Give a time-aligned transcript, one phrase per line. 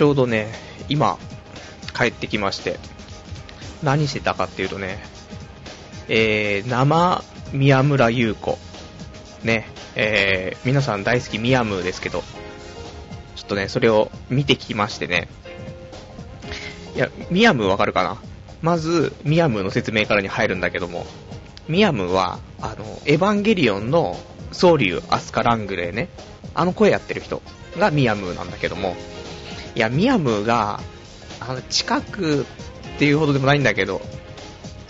[0.00, 0.50] ちょうどね、
[0.88, 1.18] 今、
[1.94, 2.78] 帰ってきまして、
[3.82, 4.98] 何してたかっていうとね、
[6.08, 7.22] えー、生
[7.52, 8.56] 宮村優子。
[9.44, 12.24] ね、えー、皆さん大好きミヤムーですけど、
[13.36, 15.28] ちょっとね、それを見てきましてね。
[16.96, 18.16] いや、ミヤムーわかるかな？
[18.62, 21.04] まず、ミヤムーの説明からに入るんだけども、
[21.68, 24.18] ミヤムーは、あの、エヴァンゲリオンの
[24.50, 26.08] ソウリュウ・アスカ・ラングレーね、
[26.54, 27.42] あの声やってる人
[27.76, 28.96] がミヤムーなんだけども、
[29.74, 30.80] いや、ミヤムが、
[31.40, 34.00] あの、近くっていうほどでもないんだけど、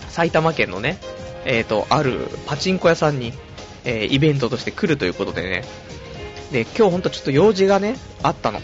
[0.08, 0.98] 埼玉県のね、
[1.44, 3.32] えっ、ー、と、あるパチンコ屋さんに、
[3.84, 5.64] えー、イベントとして来るということでね、
[6.52, 8.60] で、今日ほんとちょっと用事がね、あったの。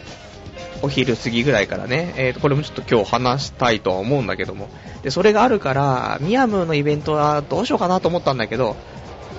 [0.83, 4.69] お昼過ぎぐらいからね、えーと、これもちょっと今日話したいとは思うんだけども、
[5.03, 8.77] で、それがあるから、ミヤムのイベントはどうしようかなと思ったんだけど、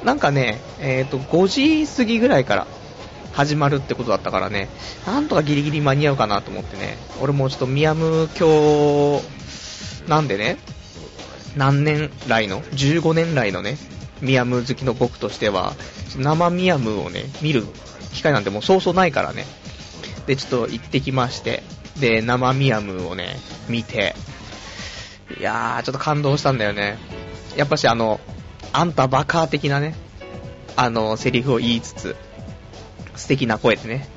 [0.03, 2.67] なんかね、えっ、ー、と、5時過ぎぐらいから
[3.37, 4.67] 始まるってことだったからね、
[5.05, 10.57] なんとかギリギリ間に合うかなと思ってね、俺もちょっとミヤム今日、なんでね、
[11.55, 13.77] 何年来の、15年来のね、
[14.21, 15.75] ミヤム好きの僕としては、
[16.17, 17.67] 生ミヤムをね、見る
[18.11, 19.45] 機会なんてもうそうそうないからね。
[20.25, 21.61] で、ちょっと行ってきまして、
[21.99, 23.37] で、生ミヤムをね、
[23.69, 24.15] 見て、
[25.39, 26.97] いやー、ちょっと感動したんだよね。
[27.55, 28.19] やっぱしあの、
[28.73, 29.93] あんたバカ的なね、
[30.75, 32.15] あの、セリフを言いつつ、
[33.17, 34.07] 素敵な声でね。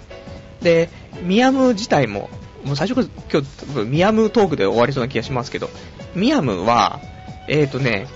[0.63, 0.89] で、
[1.23, 2.31] ミヤム自体も、
[2.65, 5.71] もう最初から今日、ミヤムトークで終わりそうな気がしますけど、
[6.15, 7.01] ミヤムは、
[7.49, 8.07] えーとね、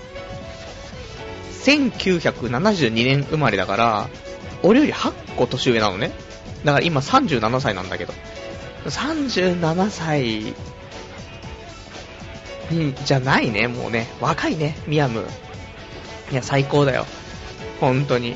[1.63, 4.09] 1972年生まれだから、
[4.61, 6.11] 俺より8個年上なのね。
[6.63, 8.13] だから今37歳なんだけど。
[8.85, 10.53] 37歳
[12.69, 14.07] に、じゃないね、もうね。
[14.21, 15.25] 若いね、ミヤム。
[16.31, 17.05] いや、最高だよ。
[17.79, 18.35] 本当に。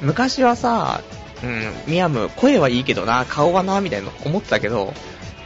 [0.00, 0.06] うん。
[0.08, 1.02] 昔はさ、
[1.42, 4.92] うん、ミヤム、声はいいけどな、顔はな、みたいな思ってたけど、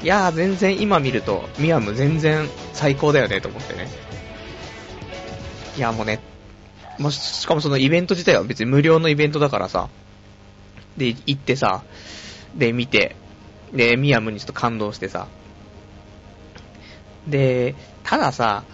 [0.03, 3.89] いやー、全然今見ると、ミヤム全然最高だよね、と思ってね。
[5.77, 6.21] いやー、もうね、
[6.99, 9.89] もしかもそのイベント自体は別に無料のイベントだからさ、
[10.97, 11.83] で、行ってさ、
[12.55, 13.17] で、見て、
[13.73, 15.29] で、ミヤムにちょっと感動してさ、
[17.27, 18.65] で、たださ、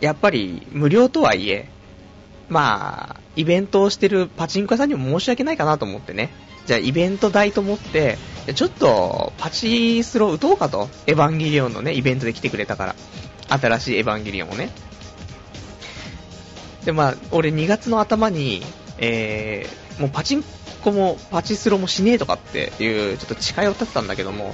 [0.00, 1.68] やっぱり無料とはいえ、
[2.48, 6.30] まあ、イベントをしてるパチンコ屋さんにも申し訳ないかなと思ってね。
[6.66, 8.18] じゃあイベント代と思って、
[8.52, 10.88] ちょっとパチスロ打とうかと。
[11.06, 12.96] エヴァンゲリオンのね、イベントで来てくれたから。
[13.48, 14.70] 新しいエヴァンゲリオンをね。
[16.84, 18.60] で、まあ、俺2月の頭に、
[18.98, 20.44] えー、もうパチン
[20.82, 24.52] コもパチスロもしねえとかっていう、ちょっと誓いを立てたんだけども、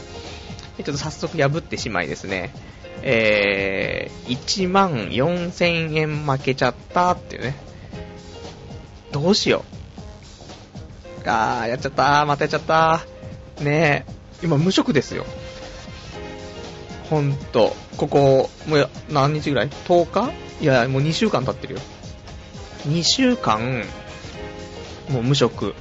[0.77, 2.53] ちょっと早速破ってしまいですね、
[3.01, 7.56] えー、1万4000円負けちゃったっていうね。
[9.14, 9.64] どうしよ
[11.25, 11.28] う。
[11.28, 13.64] あー、やっちゃったー、またやっちゃったー。
[13.64, 15.25] ねえ、今無職ですよ。
[17.08, 20.32] ほんと、ここ、もう何日ぐらい ?10 日？
[20.60, 21.80] いや、もう2週間経ってるよ。
[22.88, 23.84] 2週間、
[25.08, 25.76] もう無職。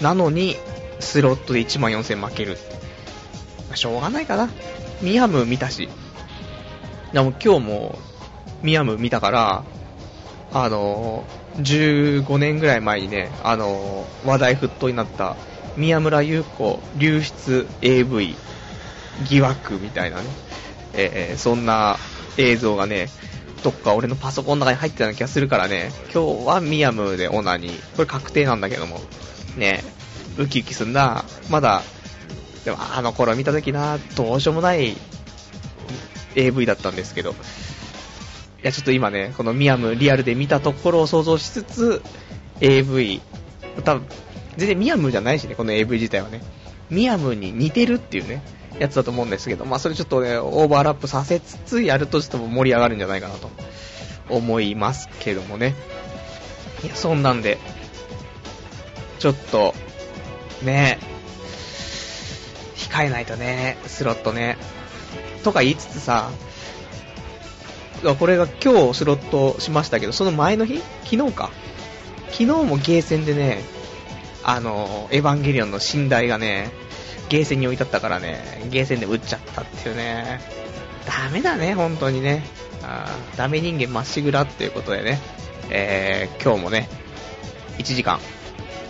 [0.00, 0.56] なのに、
[1.00, 2.56] スロットで1万4000負ける。
[3.68, 4.48] まあ、しょうがないかな。
[5.02, 5.90] ミヤム見たし。
[7.12, 7.98] でも今日も、
[8.62, 9.64] ミヤム見たから、
[10.54, 11.24] あの、
[11.56, 15.36] 15年ぐらい前にね、あの、話題沸騰になった、
[15.76, 18.36] 宮村優子流出 AV
[19.28, 20.24] 疑惑みたいなね、
[20.92, 21.96] えー、そんな
[22.38, 23.08] 映像がね、
[23.64, 27.96] どっか俺のパソコンの中に入ってたような気がするからね、今日はミヤムでオナニー。
[27.96, 29.00] これ確定なんだけども。
[29.56, 29.82] ね、
[30.38, 31.24] ウキウキすんな。
[31.50, 31.82] まだ、
[32.64, 34.96] でもあの頃見た時な、どうしようもない
[36.36, 37.34] AV だったんですけど。
[38.64, 42.02] いや、ちょっと今ね、このミヤムリアルで見たところを想像しつつ、
[42.60, 43.20] AV、
[43.84, 44.06] 多分、
[44.56, 46.40] 全然ミヤムじゃないしね、この AV 自体はね。
[46.88, 48.42] ミヤムに似てるっていうね。
[48.78, 53.50] やつだと思うんですけど、まあそれちょっとね、オーバーラップさせつつやるとしても盛り上がるんじゃないかなと
[54.28, 55.74] 思いますけどもね。
[56.82, 57.58] いや、そんなんで、
[59.18, 59.74] ちょっと、
[60.62, 60.98] ね、
[62.76, 64.56] 控えないとね、スロットね。
[65.42, 66.30] とか言いつつさ、
[68.12, 70.80] これが今日スロットしましたけど、その前の日？
[71.04, 71.50] 昨日か。
[72.26, 73.62] 昨日もゲーセンでね、
[74.42, 76.70] あの、エヴァンゲリオンの寝台がね、
[77.28, 80.40] ゲーセンに置いてあったからね、ゲーセンで打っちゃったっていうね。
[81.06, 82.44] ダメだね、本当にね。
[82.82, 83.06] あ
[83.36, 85.18] ダメ人間まっしぐらっていうことでね、
[85.70, 86.88] えー、今日もね、
[87.78, 88.20] 1時間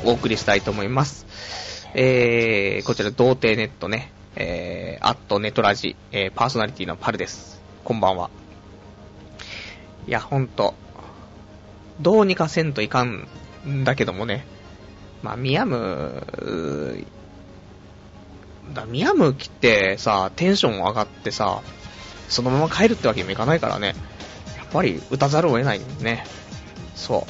[0.05, 1.27] お送りしたいと思います。
[1.95, 7.63] えー、こちら、童貞ネットね、えー、アットネトラジ、えー、パーソナリティのパルです。
[7.85, 8.44] こんばんは。
[10.07, 10.75] いや、ほんと、
[12.01, 13.27] どうにかせんといかん
[13.67, 14.47] んだけどもね、
[15.23, 17.07] まあ、ミヤム、
[18.75, 21.63] だミヤム来てさ、テンション上がってさ、
[22.29, 23.95] そのまま帰るってわけにもいかないからね。
[24.57, 26.25] やっぱり打たざるを得ないんね。
[26.95, 27.27] そ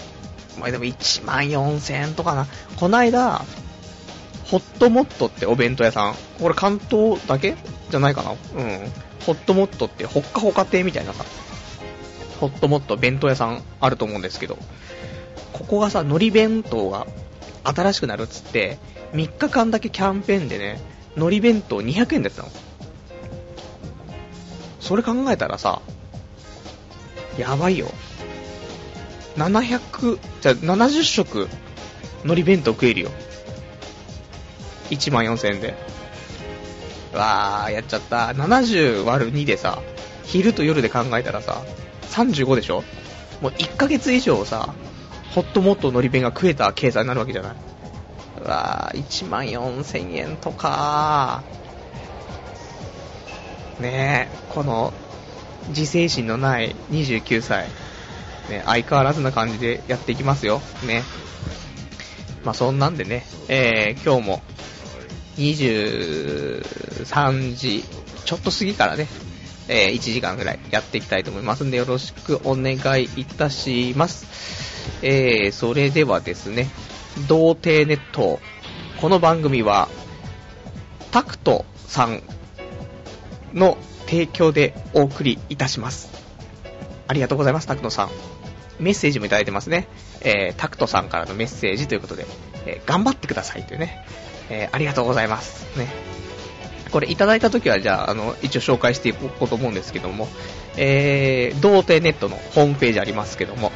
[0.56, 0.61] う。
[0.61, 2.47] まあでも1万4000円とかな。
[2.77, 3.44] こないだ、
[4.44, 6.15] ホットモットってお弁当屋さん。
[6.41, 7.56] これ関東だけ？
[7.91, 8.37] じゃないかなうん。
[9.27, 11.12] ホットモットってほっかほか亭みたいな
[12.34, 14.58] さ、ホットモット弁当屋さんあると思うんですけど、
[15.52, 17.06] ここがさ、海苔弁当が
[17.64, 18.78] 新しくなるっつって、
[19.12, 20.81] 3日間だけキャンペーンでね、
[21.16, 22.48] 海苔弁当200円でやったの。
[24.81, 25.81] それ考えたらさ、
[27.38, 27.88] やばいよ。
[29.36, 31.48] 700、じゃあ70食
[32.22, 33.10] 海苔弁当食えるよ。
[34.90, 35.75] 1万4000円で。
[37.12, 38.28] わー、やっちゃった。
[38.28, 39.81] 70割る2でさ、
[40.25, 41.62] 昼と夜で考えたらさ、
[42.14, 42.84] 35でしょ？
[43.40, 44.75] もう1ヶ月以上さ、
[45.34, 47.52] ホットモットのり弁が食えた計算になるわけじゃない。
[48.40, 51.43] うわー、1万4000円とか
[53.81, 54.93] ねえ、この、
[55.69, 57.69] 自制心のない29歳、
[58.49, 60.60] ね、相変わらずな感じでやっていきますよ。
[60.87, 61.02] ね。
[62.44, 64.43] まあ、そんなんでね、えー、今日も、
[65.38, 67.84] 23時
[68.25, 69.08] ちょっと過ぎからね、
[69.69, 74.26] えー、1時間ぐらいやっていきたいと思いますんで、よろしくお願いいたします。
[75.02, 76.69] えー、それではですね、
[77.28, 78.40] 童貞ネット。
[79.00, 79.88] この番組は、
[81.11, 82.22] タクトさん
[83.52, 86.10] の提供でお送りいたします。
[87.06, 88.10] ありがとうございます、タクトさん。
[88.81, 89.87] メッセージもいただいてますね。
[90.20, 92.26] えー、タクトさんからのメッセージということで、
[92.67, 94.05] えー、頑張ってくださいというね、
[94.50, 95.78] えー、ありがとうございます。
[95.78, 95.88] ね。
[96.90, 100.28] これいただいた時はじゃあ、あの、一応紹介していこうと思うんですけども、
[100.76, 103.72] えー、童貞ネットのホームページありますけども、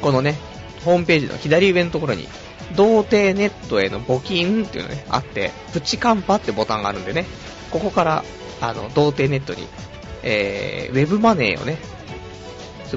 [0.00, 0.36] このね、
[0.84, 2.28] ホームページの左上のところに、
[2.76, 7.26] 童貞ネットへの募金っていうのね、あって、プチカンパってボタンがあるんでね、
[7.70, 8.24] ここから、
[8.60, 9.66] あの、童貞ネットに、
[10.22, 11.78] えー、ウェブマネーをね、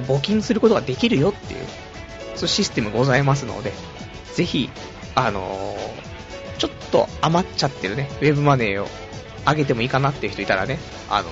[0.00, 1.60] 募金することができるよっていう、
[2.34, 3.72] そういうシステムございますので、
[4.34, 4.70] ぜひ、
[5.14, 8.88] あのー、ちょっと余っちゃってるね、ウェブマネーを
[9.50, 10.78] 上げてもいいかなっていう人いたらね、
[11.08, 11.30] あの、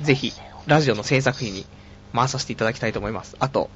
[0.00, 0.32] ぜひ、
[0.66, 1.66] ラジオの制作費に
[2.14, 3.36] 回させていただきたいと思います。
[3.40, 3.70] あと、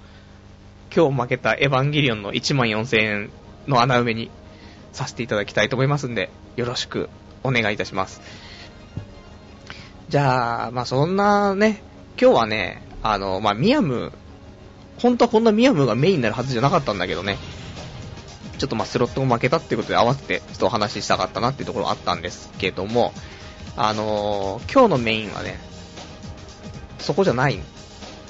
[0.94, 3.30] 今日負けたエヴァンゲリオンの1万4000円
[3.66, 4.30] の穴埋めに
[4.92, 7.10] させていただきたいと思いますんで、よろしく
[7.42, 8.20] お願いいたします。
[10.08, 11.82] じゃあ、まあそんなね、
[12.20, 14.12] 今日はね、あの、まあミヤム、
[14.98, 17.36] 本当はこんなミヤムがメインになるはずじゃなかったんだけどね、
[18.58, 23.12] ちょっとまあスロットも負けたってことで合わせてちょっとお話ししたかったなっていうところあったんですけども、
[23.76, 25.58] あのー、今日のメインはね、
[26.98, 27.58] そこじゃない。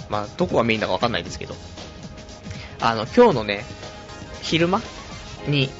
[0.08, 1.54] まあ、どこがメインだかわかんないですけど、
[2.80, 3.64] あの、今日のね、
[4.42, 4.82] 昼間
[5.48, 5.70] に、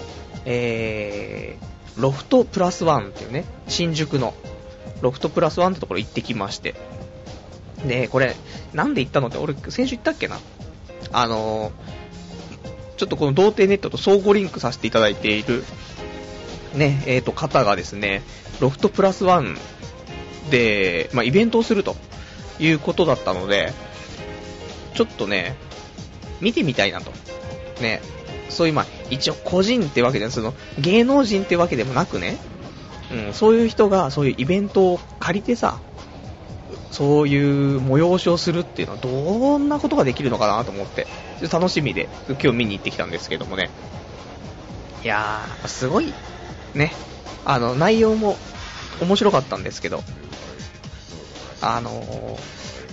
[0.44, 4.34] えー、ロフトプラスワンっていうね、新宿の
[5.02, 6.74] ロフトプラスワンってところ行ってきまして。
[7.86, 8.34] で、これ、
[8.72, 10.38] なんで行ったのって、俺、先週行ったっけな
[11.12, 11.72] あのー、
[12.96, 15.64] ちょっとこの童貞ネットと相互リンクさせていただいている、
[16.76, 18.22] ね、えっ、ー、と、方がですね、
[18.60, 19.56] ロフトプラスワン
[20.50, 21.96] で、まあ、イベントをすると
[22.58, 23.72] いうことだったので、
[24.94, 25.56] ちょっとね、
[26.40, 27.12] 見てみたいなと。
[27.80, 28.00] ね。
[28.48, 32.38] そういう、まあ、一応個人ってわけじゃ、その、芸能人ってわけでもなくね、
[33.10, 35.78] うん、そういう人がそういうイベントを借りてさ、
[36.90, 41.06] そういう催しをするっていうのはどんなことができるのかなと思って、
[41.52, 43.70] 楽しみで今日見に行ってきたんですけどもね。
[45.04, 46.12] いやー、すごい、
[46.76, 46.92] ね。
[47.44, 48.36] あの、内容も
[49.00, 50.02] 面白かったんですけど、
[51.60, 52.38] あの、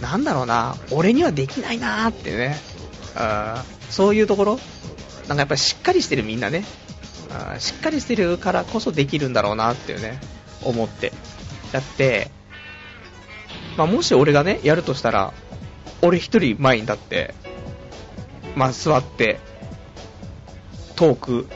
[0.02, 2.58] なんだろうな、俺にはできないなーってね、
[3.16, 4.60] あそういうところ
[5.28, 6.66] なんかやっぱりしっかりしてるみんなね、
[7.32, 10.20] あしっかりしてるからこそできるんだろうなっていうね、
[10.64, 11.14] 思って。
[11.72, 12.32] だって、
[13.78, 15.34] まあ、もし俺がね、やるとしたら、
[16.02, 17.34] 俺一人前に立って、
[18.56, 19.40] まあ、座って、
[20.96, 21.48] トーク、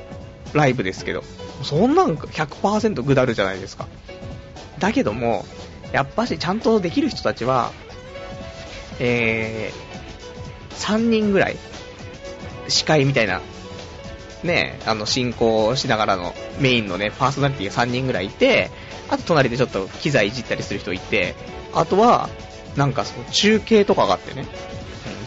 [0.54, 1.24] ライブですけど、
[1.64, 3.88] そんなん100%ぐだるじゃないですか。
[4.80, 5.46] だけども、
[5.92, 7.72] やっぱしちゃんとできる人たちは、
[9.00, 11.58] えー、3人ぐらい、
[12.68, 13.42] 司会みたいな、
[14.44, 18.70] ね、あの、進行しながらのメインのね、パーソナリティが3人ぐらいいて、
[19.10, 21.36] あと隣でちょっと機材いじったりする人いて、
[21.74, 22.30] あとは、
[22.76, 24.46] なんかその中継とかがあってね、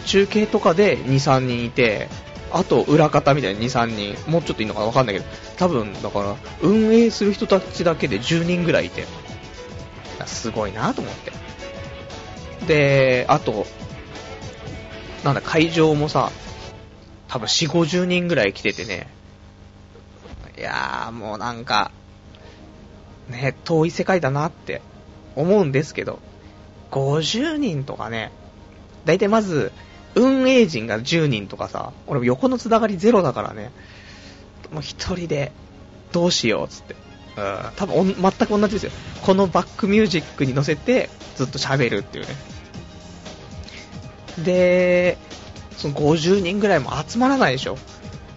[0.07, 2.09] 中継とかで2、3人いて、
[2.53, 5.27] あと裏方みたいに2、3人、もうちょっといいのかわかんないけど、
[5.57, 9.07] 多分だから運営する人たちだけで10人ぐらいいて、
[10.27, 11.33] すごいなと思って。
[12.67, 13.67] で、あと、
[15.25, 16.31] なんだ、会場もさ、
[17.29, 19.09] 多分4、50人ぐらい来ててね、
[20.59, 21.91] いやー、もうなんか、
[23.29, 24.83] ね、遠い世界だなって
[25.37, 26.19] 思うんですけど、
[26.91, 28.33] 50人とかね、
[29.05, 29.73] だいたいまず、
[30.15, 33.71] 運営陣が10人とかさ、俺横のつながりゼロだからね、
[34.73, 35.53] もう一人で、
[36.13, 36.97] どうしようっつって。
[37.37, 38.93] うん、多分全く同じですよ。
[39.23, 42.35] このバックミュージックに乗せて、ずっと喋るっていうね。
[44.45, 45.19] で、
[45.77, 47.79] その50人ぐらいも集まらないでしょ。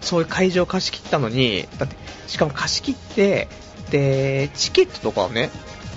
[0.00, 3.48] そういう会場貸し切ったのに、だって、しかも貸し切って、
[3.90, 5.50] で、チケットとかをね、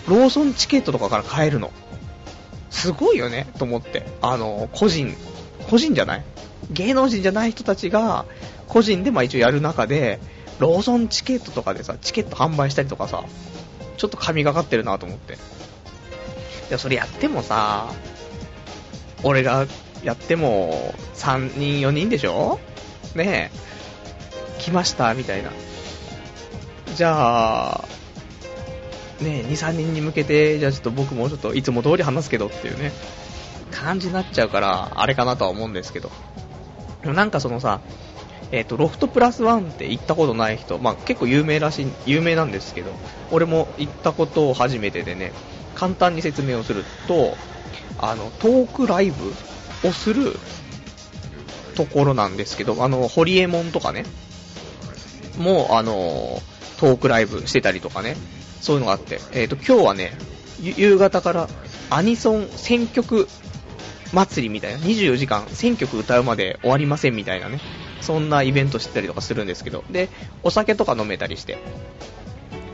[0.08, 1.72] ローソンチケットとかから買えるの。
[2.70, 4.06] すごいよね、と思って。
[4.22, 5.16] あの、個人、
[5.70, 6.24] 個人じゃない？
[6.72, 8.26] 芸能人じゃない人たちが、
[8.68, 10.20] 個人でまあ一応やる中で、
[10.60, 13.24] ローソンチケットとかでさ、チケット販売したりとかさ、
[13.98, 15.34] ちょっと神がかってるなと思って。
[15.34, 15.38] い
[16.70, 17.92] や、それやってもさ、
[19.24, 19.66] 俺が
[20.04, 22.60] やっても3人、4人でしょ？
[23.16, 23.52] ね
[24.58, 25.52] え、来ましたみたいな。
[26.96, 27.86] じゃあ、
[29.22, 32.92] ね2、3人に向けて、じゃあちょっと僕もちょっといつも通り話すけどっていうね、
[33.72, 36.12] 感じになっちゃうから、あれかなとは思うんですけど。
[37.04, 37.82] なんかそのさ、
[38.52, 42.92] えっ、ー、と、ロフトプラスワンって行ったことない人、まあ結構有名らしい、有名なんですけど、
[43.32, 45.34] 俺も行ったことを初めてでね、
[45.76, 47.36] 簡単に説明をすると、
[48.00, 49.34] あの、トークライブ
[49.88, 50.38] をする
[51.76, 54.06] ところなんですけど、あの、ホリエモンとかね、
[55.38, 56.42] もう、あの、
[56.80, 58.16] トークライブしてたりとかね、
[58.62, 60.14] そういうのがあって、えっ、ー、と、今日はね、
[60.62, 61.50] 夕方から
[61.90, 63.28] アニソン選曲
[64.14, 67.60] 祭りみたいな、24時間選曲歌うまで終わりませんみたいなね、
[68.02, 70.10] そんなイベントしてたりとかするんですけど、で、
[70.44, 71.58] お酒とか飲めたりして、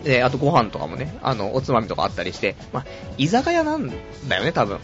[0.04, 2.86] で、あとご飯とかもね、あの、おつまみとかあったりして、まあ、
[3.18, 3.92] 居酒屋なん
[4.28, 4.80] だよね、多分。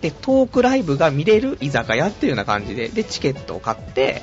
[0.00, 4.22] で、トークライブが見れる居酒屋っていうような感じで、で、チケットを買って、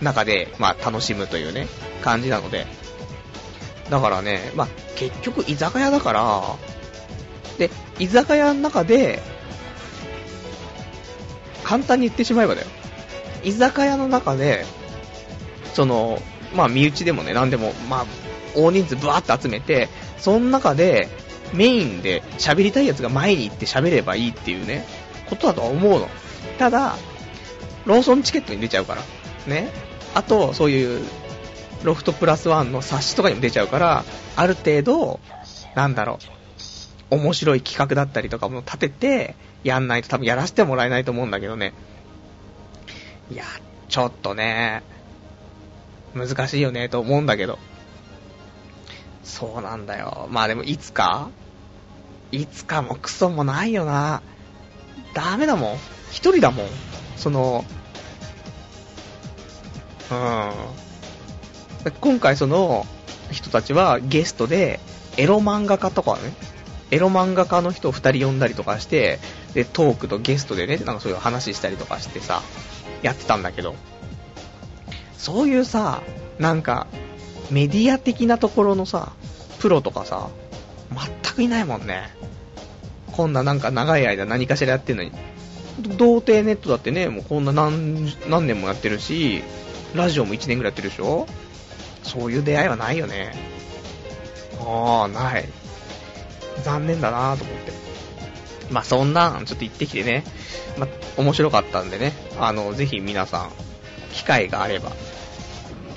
[0.00, 1.68] 中で、まあ、楽しむというね、
[2.02, 2.66] 感じなので、
[3.90, 6.42] だからね、まあ、結局居酒屋だから、
[7.58, 9.22] で、居酒屋の中で、
[11.66, 12.68] 簡単に言ってしまえばだよ。
[13.42, 14.64] 居酒屋の中で、
[15.74, 16.22] その、
[16.54, 18.06] まあ、身内でもね、なんでも、まあ、
[18.54, 21.08] 大人数ブワーって集めて、その中で、
[21.52, 24.84] メインで喋りたいやつが前に行って喋ればいいっていうね、
[25.28, 26.08] ことだとは思うの。
[26.56, 26.94] ただ、
[27.84, 29.02] ローソンチケットに出ちゃうから。
[29.48, 29.70] ね。
[30.14, 31.04] あと、そういう
[31.82, 34.04] ロフトプラスワンの冊子とかにも出ちゃうから、
[34.36, 35.18] ある程度、
[35.74, 36.20] なんだろ
[37.10, 39.34] う、面白い企画だったりとかも立てて、
[39.66, 41.72] やんないと多分やらせてもらえないと思うんだけどね。
[43.30, 43.44] いや、
[43.88, 44.82] ちょっとね、
[46.14, 47.58] 難しいよねと思うんだけど。
[49.24, 50.28] そうなんだよ。
[50.30, 51.28] まあでもいつか
[52.30, 54.22] いつかもクソもないよな。
[55.14, 55.76] ダメだもん。
[56.10, 56.66] 一人だもん。
[57.16, 57.64] その、
[60.10, 61.90] うん。
[62.00, 62.86] 今回その
[63.32, 64.78] 人たちはゲストで、
[65.16, 66.20] エロ漫画家とかね、
[66.90, 69.18] エロ漫画家の人を2人呼んだりとかして、
[69.56, 72.42] で、トークとゲストでね、なんかそういう話したりとかしてさ、
[73.00, 73.74] やってたんだけど、
[75.16, 76.02] そういうさ、
[76.38, 76.86] なんか、
[77.50, 79.12] メディア的なところのさ、
[79.58, 80.28] プロとかさ、
[81.22, 82.14] 全くいないもんね。
[83.12, 85.12] こんななんか長い間何かしらやってんのに。
[85.96, 89.42] 童貞ネットだってね、もうこんな何何年もやってるし、
[89.94, 91.26] ラジオも1年ぐらいやってるでしょ
[92.02, 93.32] そういう出会いはないよね。
[94.60, 95.48] ああ、ない。
[96.62, 97.85] 残念だなと思って。
[98.70, 100.24] まあ、そんなん、ちょっと行ってきてね。
[100.76, 100.88] まあ、
[101.20, 102.12] 面白かったんでね。
[102.38, 103.50] あの、ぜひ皆さん、
[104.12, 104.92] 機会があれば、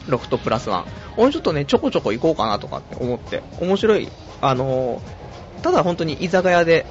[0.08, 0.86] ロフトプラスワン。
[1.18, 4.10] 俺ちょっとね、ちょこちょこ行こうかなとかって思って、面白い。
[4.42, 5.02] あの
[5.62, 6.86] ただ本当に居酒屋で、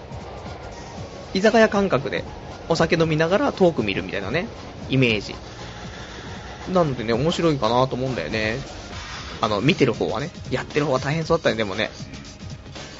[1.32, 2.24] 居酒屋感覚で、
[2.68, 4.46] お酒飲みながらトーク見るみたいなね、
[4.90, 5.34] イメージ。
[6.72, 8.58] なのでね、面白いかなと思うんだよね。
[9.40, 11.90] あの、見てる方はね、やってる方は大変そうだったね、でもね。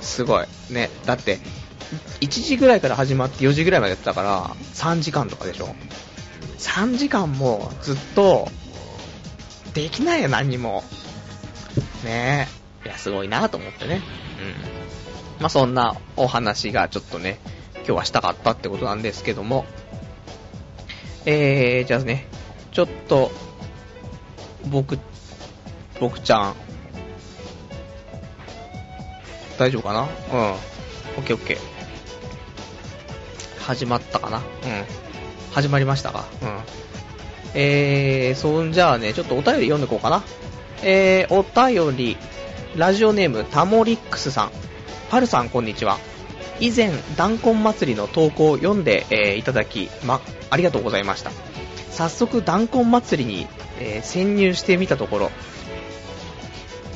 [0.00, 0.47] すごい。
[0.70, 1.38] ね、だって、
[2.21, 5.75] 1時ぐらいから始まって4時ぐらいまでやってたから、3時間とかでしょ。
[6.59, 8.49] 3時間もずっと、
[9.75, 10.85] できないよ、何にも。
[12.04, 12.49] ね
[12.85, 12.88] え。
[12.88, 14.02] いや、すごいなと思ってね。
[15.37, 15.40] うん。
[15.40, 17.38] まあ、そんなお話がちょっとね、
[17.76, 19.66] 今日はしたかったってことなんですけども。
[21.26, 22.26] えー、じゃあね、
[22.73, 23.30] ちょっと、
[24.66, 24.99] 僕
[26.00, 26.54] 僕ちゃん。
[29.59, 30.02] 大丈夫かな？
[30.02, 30.09] うん。
[30.52, 31.77] オッケーオッケー。
[33.68, 34.38] 始まったかな？
[34.38, 34.44] うん。
[35.52, 36.25] 始まりましたか？
[36.40, 36.60] うん。
[37.52, 40.25] えー、そんじゃあね、ちょっとお便り読んでこうかな。
[40.82, 42.16] えー、お便り、
[42.76, 44.50] ラジオネームタモリックスさん。
[45.10, 45.98] パルさんこんにちは。
[46.60, 51.30] 以前、弾痕祭りの投稿を読んで、えー、いただき、ま、ありがとうございました。
[51.90, 53.46] 早速、弾痕祭りに、
[53.80, 55.30] えー、潜入してみたところ、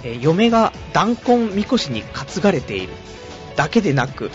[0.04, 2.94] えー嫁が弾痕みこしに担がれている
[3.56, 4.30] だけでなく、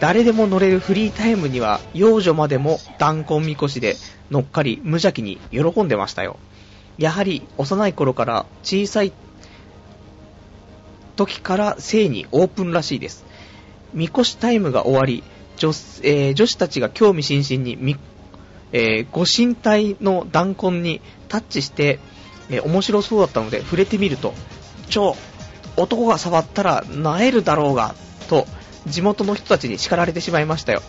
[0.00, 3.96] 誰でも乗れるフリータイムには幼女までも弾痕みこしで
[4.30, 6.38] 乗っかり無邪気に喜んでましたよ。
[6.98, 9.12] やはり幼い頃から小さい
[11.16, 13.24] 時から性にオープンらしいです。
[13.92, 15.24] みこしタイムが終わり、
[15.56, 15.70] 女,、
[16.02, 17.96] えー女子たちが興味津々に、
[18.72, 21.98] えーご神体の弾痕にタッチして、
[22.50, 24.34] えー面白そうだったので触れてみると、
[24.88, 25.16] ちょ、
[25.76, 27.94] 男が触ったら萎えるだろうが、
[28.28, 28.46] と
[28.88, 30.82] 地元の人たちに叱られてしまいましたよ。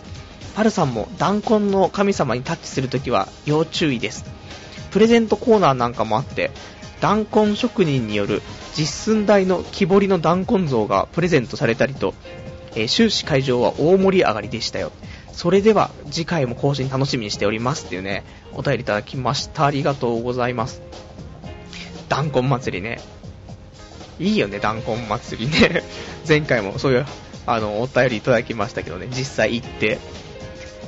[0.54, 4.24] パルさんも弾痕の神様にタッチするときは要注意です。
[4.90, 6.50] プレゼントコーナーなんかもあって、
[7.00, 8.42] 弾痕職人による
[8.76, 12.14] 実寸大の木彫りの弾痕像がプレゼントされたりと、
[12.74, 14.92] えー終始会場は大盛り上がりでしたよ。
[15.32, 19.66] それでは次回も更新楽しみにしておりますっていうね、お便りいただきました。
[19.66, 20.82] ありがとうございます。
[22.08, 23.00] 弾痕祭りね。
[24.18, 25.82] いいよね、弾痕祭りね。
[26.28, 27.06] 前回もそういう、
[27.46, 29.98] あの、お便りいただきましたけどね、実際行って。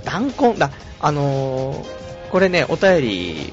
[0.05, 3.53] 弾痕、だ、あのーこれね、お便り、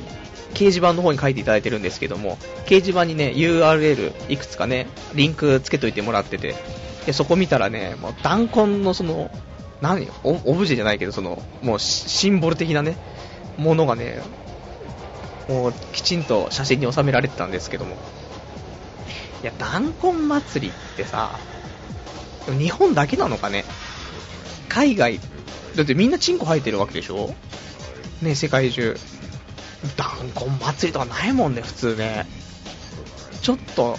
[0.53, 6.56] 掲示板の方に書いていただいてるんですけども、掲示板にね、URL いくつかね、リンクつけといてもらってて、
[7.06, 9.29] で、そこ見たらね、もう弾痕のその、
[9.82, 12.96] 何オブジェじゃないけど、その、もうシンボル的なね、
[13.58, 14.22] ものがね、
[15.50, 17.98] もうきちんと写真に収められてたんですけども。
[19.44, 21.38] いや、弾痕祭りってさ、
[22.53, 23.65] 日本だけなのかね？
[24.68, 25.20] 海外、
[25.75, 27.34] だってみんなチンコ生えてるわけでしょ？
[28.22, 28.98] ね、世界中。
[29.96, 32.27] 弾痕祭りとかないもんね、普通ね。
[33.41, 33.98] ちょっと、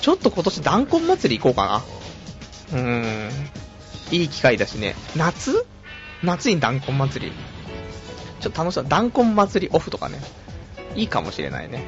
[0.00, 1.84] ちょっと今年弾痕祭り行こうか
[2.72, 2.78] な。
[2.78, 3.30] うーん。
[4.10, 4.94] いい機会だしね。
[5.16, 5.66] 夏？
[6.22, 7.32] 夏に弾痕祭り。
[8.40, 8.86] ちょっと楽しそう。
[8.88, 10.18] 弾痕祭りオフとかね。
[10.94, 11.84] いいかもしれないね。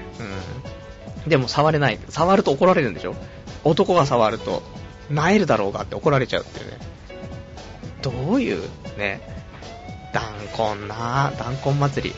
[1.24, 1.30] うん。
[1.30, 1.98] でも触れない。
[2.10, 3.16] 触ると怒られるんでしょ？
[3.64, 4.62] 男が触ると、
[5.10, 6.78] 萎えるだろうがって怒られちゃうっていうね。
[8.02, 9.20] どういう、ね。
[10.12, 10.24] 弾
[10.56, 12.14] 痕な弾痕祭り。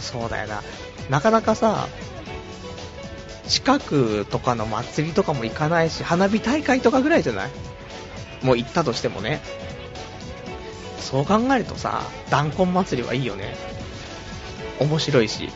[0.00, 0.62] そうだよな。
[1.10, 1.88] なかなかさ、
[3.48, 7.50] 近くとかの祭りとかも行かないし、花火大会とかぐらいじゃない？
[8.42, 9.40] もう行ったとしてもね。
[10.98, 13.56] そう考えるとさ、弾痕祭りはいいよね。
[14.80, 15.50] 面白いし。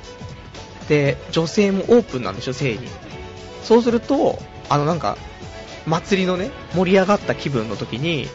[0.89, 2.89] で、女性もオープンなんでしょ、性に。
[3.63, 5.17] そうすると、あのなんか、
[5.87, 8.29] 祭りのね、盛り上がった気分の時に、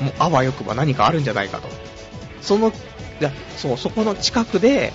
[0.00, 1.68] もうあわよくば何かあるんじゃないかと。
[2.40, 2.72] その、い
[3.20, 4.92] や、そう、そこの近くで、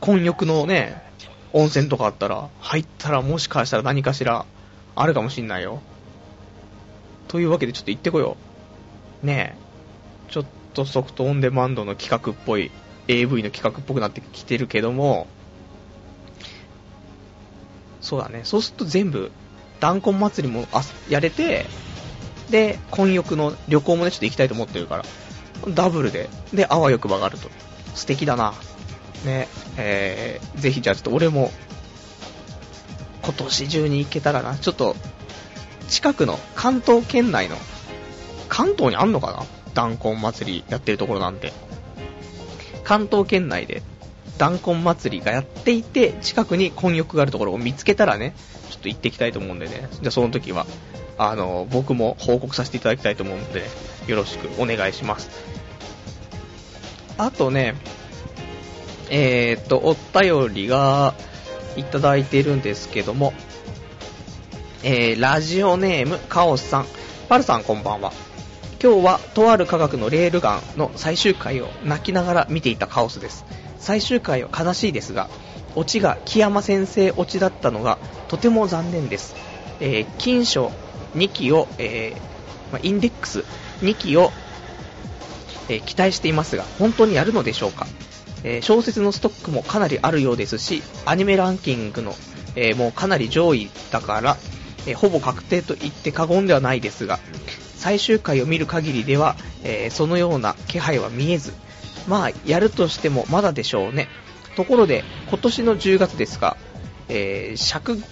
[0.00, 1.02] 混浴のね、
[1.52, 4.46] 温泉とかあったら、入ったらもしかしたら何かしら、
[4.96, 5.80] あるかもしんないよ。
[7.28, 8.36] というわけでちょっと行ってこよ
[9.22, 9.26] う。
[9.26, 9.56] ね
[10.28, 12.70] え、ちょっとソフトオンデマンドの企画っぽい、
[13.06, 15.26] AV の企画っぽくなってきてるけども、
[18.00, 19.30] そうだね、そうすると全部、
[19.80, 21.66] 弾痕祭りもあやれて、
[22.50, 25.04] で、混浴の旅行もね、ちょっと行きたいと思ってるから、
[25.74, 27.50] ダブルで、で、あわよくばがると。
[27.94, 28.54] 素敵だな。
[29.24, 31.50] ね、えー、ぜひじゃあちょっと俺も、
[33.22, 34.56] 今年中に行けたらな。
[34.56, 34.96] ちょっと、
[35.88, 37.56] 近くの関東圏内の、
[38.48, 39.44] 関東にあんのかな？
[39.74, 41.52] 弾痕祭りやってるところなんて。
[42.84, 43.82] 関東圏内で
[44.38, 48.34] 弾痕祭りがやっていて、近くに混浴があるところを見つけたらね、
[48.70, 49.88] ちょっと行っていきたいと思うんでね。
[49.92, 50.66] じゃあその時は、
[51.18, 53.64] あの、僕も報告させていただきたいと思うんで、
[54.06, 55.28] よろしくお願いします。
[57.18, 57.74] あとね、
[59.10, 61.14] えー、っと、お便りが
[61.76, 63.32] いただいてるんですけども、
[64.84, 66.86] えー、ラジオネーム、カオスさん。
[67.28, 68.12] パルさんこんばんは。
[68.80, 73.44] 今日は、とある科学のレールガンの最終回を泣きながら見ていたカオスです。
[73.78, 75.28] 最終回は悲しいですが、
[75.74, 79.34] オチが木山先生オチだったのがとても残念です。
[79.80, 80.72] えー、金書
[81.14, 82.28] 2期を、えー
[82.72, 83.44] まあインデックス
[83.80, 84.30] 2期を、
[85.68, 87.86] え期待していますが、本当にやるのでしょうか、
[88.44, 92.14] え小説のストックもかなりあるようですし、アニメランキングの、
[92.56, 94.36] えもうかなり上位だから、
[94.86, 97.20] えほぼ確定と言って過言ではないですが、
[97.76, 101.52] 最終回を見る限りでは、えーそのような気配は見えず、
[102.08, 104.08] まあ、やるとしてもまだでしょうね。
[104.56, 106.56] ところで、今年の10月ですが、
[107.08, 108.02] えー、尺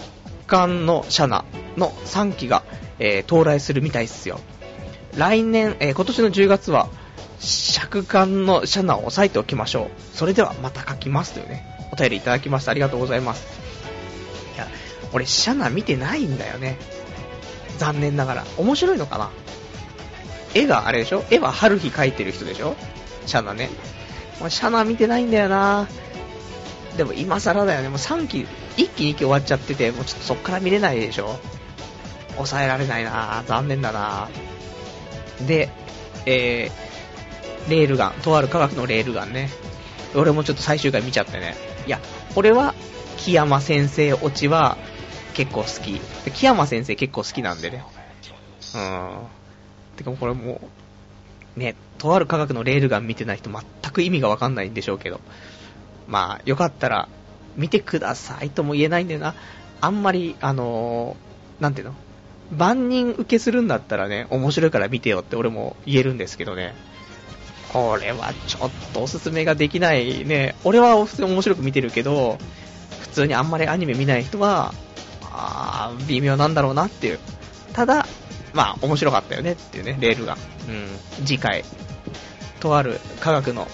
[0.46, 1.44] 眼のシャナ
[1.76, 2.62] の3期が、
[2.98, 4.40] えー到来するみたいっすよ。
[5.16, 6.88] 来年、えー今年の10月は、
[7.38, 10.16] 尺眼のシャナを押さえておきましょう。
[10.16, 12.70] それではまた書きますというね、お便りいただきました。
[12.70, 13.46] ありがとうございます。
[14.54, 14.68] いや、
[15.12, 16.78] 俺シャナ見てないんだよね。
[17.78, 18.44] 残念ながら。
[18.56, 19.30] 面白いのかな？
[20.54, 21.24] 絵があれでしょ？
[21.30, 22.74] 絵は春日描いてる人でしょ？
[23.26, 23.70] シャナね。
[24.40, 25.88] 俺シャナ見てないんだよな
[26.96, 31.38] でも今更だよね、もう3期、1期2期終わっちゃってて、もうちょっとそっから見れないでしょ。
[32.36, 34.28] 抑えられないな残念だな
[35.46, 35.70] で、
[36.26, 39.50] えー、レールガン、とある科学のレールガンね。
[40.14, 41.56] 俺もちょっと最終回見ちゃってね。
[41.86, 42.00] いや、
[42.34, 42.74] 俺は、
[43.16, 44.76] 木山先生オチは
[45.34, 46.00] 結構好き。
[46.30, 47.84] 木山先生結構好きなんでね。
[48.74, 49.18] うーん。
[49.96, 50.60] てかこれもう、
[51.56, 55.20] ね、とある科学のレールガン見てない人全く意味がわかんないんでしょうけど。
[56.06, 57.08] まあ、よかったら、
[57.56, 59.34] 見てくださいとも言えないんだよな。
[59.80, 61.94] あんまり、あのー、なんていうの？
[62.52, 66.74] 万人受けするんだったらね、面白いから見てよって俺も言えるんですけどね。
[67.72, 70.54] これはちょっとおすすめができないね。
[70.64, 72.38] 俺は普通に面白く見てるけど、
[73.00, 74.74] 普通にあんまりアニメ見ない人は、
[75.22, 77.18] あー、微妙なんだろうなっていう。
[77.72, 78.05] ただ、
[78.56, 80.36] まあ、面白かったよねっていうね、レールが。
[80.68, 81.62] うん、次回、
[82.58, 83.68] とある科学の、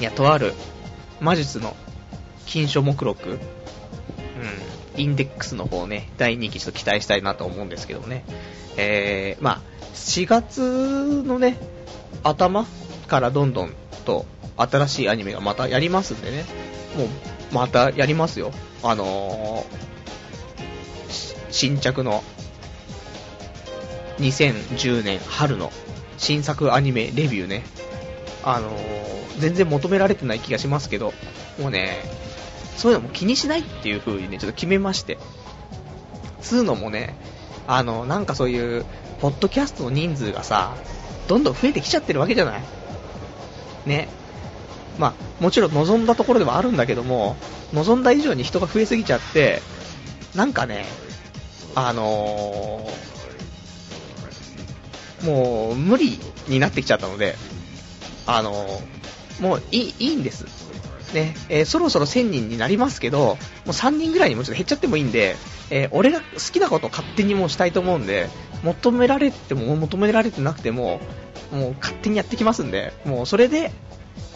[0.00, 0.54] いや、とある
[1.20, 1.76] 魔術の
[2.46, 3.38] 金書目録、うん、
[5.00, 8.24] インデックスの方ね、第2期ちょっと期待したいなと思うんですけどね。
[8.78, 9.60] えー、まあ、
[9.94, 11.58] 4月のね、
[12.24, 12.64] 頭
[13.08, 13.74] からどんどん
[14.06, 14.24] と
[14.56, 16.46] 新しいアニメがまたやりますんでね。
[16.96, 17.08] もう、
[17.52, 18.52] またやりますよ。
[18.82, 21.12] あのー、
[21.50, 22.24] 新着の
[24.22, 25.72] 2010年春の
[26.16, 27.64] 新作アニメレビューね。
[28.44, 31.12] あのー、全然求められてない気がしますけど、
[31.58, 32.02] もうね、
[32.76, 35.18] そういうのも気にしないっていう風にね、ちょっと決めまして。
[36.40, 37.14] つうのもね、
[37.66, 38.84] あの、なんかそういう、
[39.20, 40.74] ポッドキャストの人数がさ、
[41.28, 42.62] どんどん増えてきちゃってるわけじゃない？
[43.86, 44.08] ね。
[44.98, 47.36] まあ、もちろん望んだところではあるんだけども、
[47.72, 49.62] 望んだ以上に人が増えすぎちゃって、
[50.34, 50.86] なんかね、
[51.76, 53.21] あのー、
[55.24, 57.36] もう無理になってきちゃったので、
[58.26, 58.66] あの、
[59.40, 60.46] もういいいいんです。
[61.14, 65.36] ね、えー、そろそろ1000人になりますけど、もう3人ぐらいにもちょっと減っちゃってもいいんで、
[65.70, 68.28] えー、俺が好きなことを勝手にもうしたいと思うんで、
[68.62, 71.00] 求められても求められてなくても、
[71.52, 73.72] もう勝手にやってきますんで、もうそれで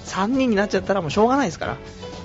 [0.04, 1.76] 3人になっちゃったらもうしょうがないですから、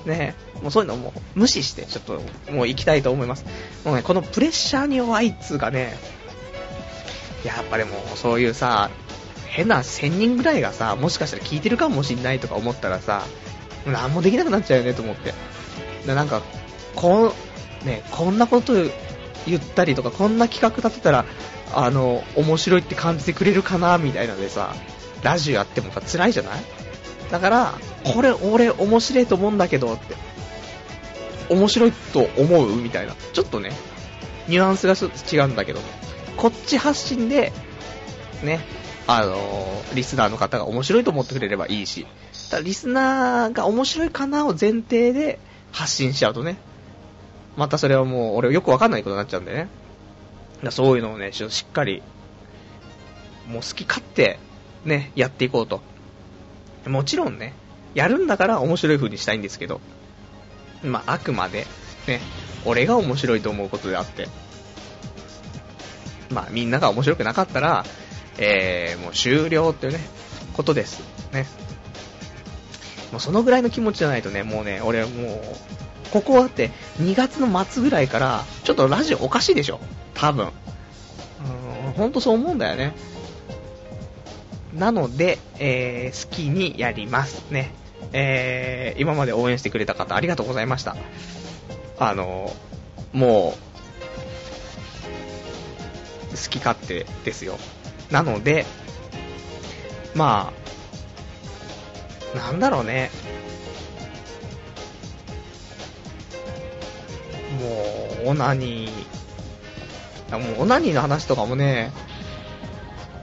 [0.05, 2.21] ね、もうそういうのも無視して、ちょっと
[2.51, 3.45] もう行きたいと思います。
[3.85, 5.97] もうね、このプレッシャーに弱いっつうかね、
[7.43, 8.89] やっぱりもうそういうさ、
[9.47, 13.23] 変な1000人ぐらいがさ、もしかしたら聞いてるかもしんないとか思ったらさ、
[13.85, 15.33] 何もできなくなっちゃうよねと思って。
[16.05, 16.41] なんか、
[16.95, 17.33] こ
[17.83, 18.73] う、ね、こんなこと
[19.47, 21.25] 言ったりとか、こんな企画立てたら、
[21.73, 24.75] あの、面白いって感じてくれるかな、みたいなのでさ、
[25.23, 26.61] ラジオやってもさ、辛いじゃない？
[27.31, 27.73] だから、
[28.13, 30.15] これ俺面白いと思うんだけどって、
[31.49, 33.15] 面白いと思うみたいな。
[33.33, 33.71] ちょっとね、
[34.47, 35.87] ニュアンスがちょっと違うんだけども、
[36.37, 37.51] こっち発信で、
[38.43, 38.59] ね、
[39.07, 42.07] あのー、リスナーの方が面白いと思ってくれればいいし、
[42.49, 45.39] ただリスナーが面白いかなを前提で
[45.71, 46.57] 発信しちゃうとね、
[47.57, 49.67] またそれはもう俺よくわかんないことになっちゃうんでね。
[50.63, 52.01] だそういうのをね、しっかり、
[53.47, 54.39] もう好き勝手、
[54.85, 55.81] ね、やっていこうと。
[56.87, 57.53] もちろんね、
[57.93, 59.81] やるんだから面白い風にしたいんですけど、
[60.83, 61.67] まあ、あくまで、
[62.07, 62.21] ね、
[62.65, 64.27] 俺が面白いと思うことであって、
[66.31, 67.85] まあ、みんなが面白くなかったら、
[68.37, 69.99] えー、もう終了っていうね、
[70.53, 71.01] ことです。
[71.31, 71.45] ね。
[73.11, 75.41] もうそのぐらいの気持ちじゃないとね、もうね、俺もう、
[76.11, 79.79] ここはって2月の末ぐらいから、ちょっとラジオおかしいでしょ
[80.13, 80.49] 多分。
[81.85, 82.93] うん、ほんとそう思うんだよね。
[84.73, 87.73] なので、えー、好きにやりますね。
[88.13, 90.95] えー、今まで応援してくれた方ありがとうございました。
[91.99, 92.53] あの、
[93.13, 93.70] もう、
[96.31, 97.57] 好き勝手ですよ。
[98.09, 98.65] なので、
[100.15, 100.51] ま
[102.35, 103.09] あ、なんだろうね。
[107.59, 111.91] もう、オナニー、もうオナニーの話とかもね、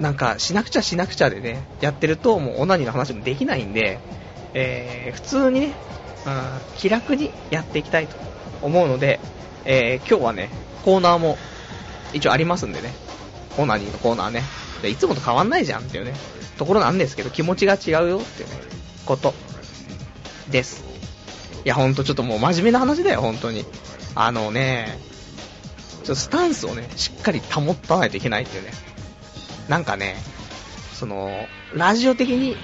[0.01, 3.99] なんかしなくちゃしなくちゃでね、やってるともうオナニーの話もできないんで、
[4.55, 5.67] えー、普通にね、
[6.27, 8.17] うん、気楽にやっていきたいと
[8.63, 9.21] 思うので、
[9.65, 10.51] えー、今日はね、
[10.85, 11.37] コーナーも
[12.13, 12.93] 一応ありますんでね、
[13.57, 14.43] オナニーのコーナーね、
[14.85, 16.15] いつもと変わんないじゃんっていうね、
[16.57, 18.57] ところなんですけど、気持ちが違うよっていうね、
[19.07, 19.35] こと
[20.51, 20.85] です。
[21.65, 23.65] いや、ほんとちょっともう真面目な話だよ、本当に。
[24.15, 24.99] あのね、
[25.89, 28.73] ちょっとスタンスをね、しっかり保ったないといけないっていうね。
[29.69, 30.17] なんかね、
[30.95, 32.57] その、ラジオ的に、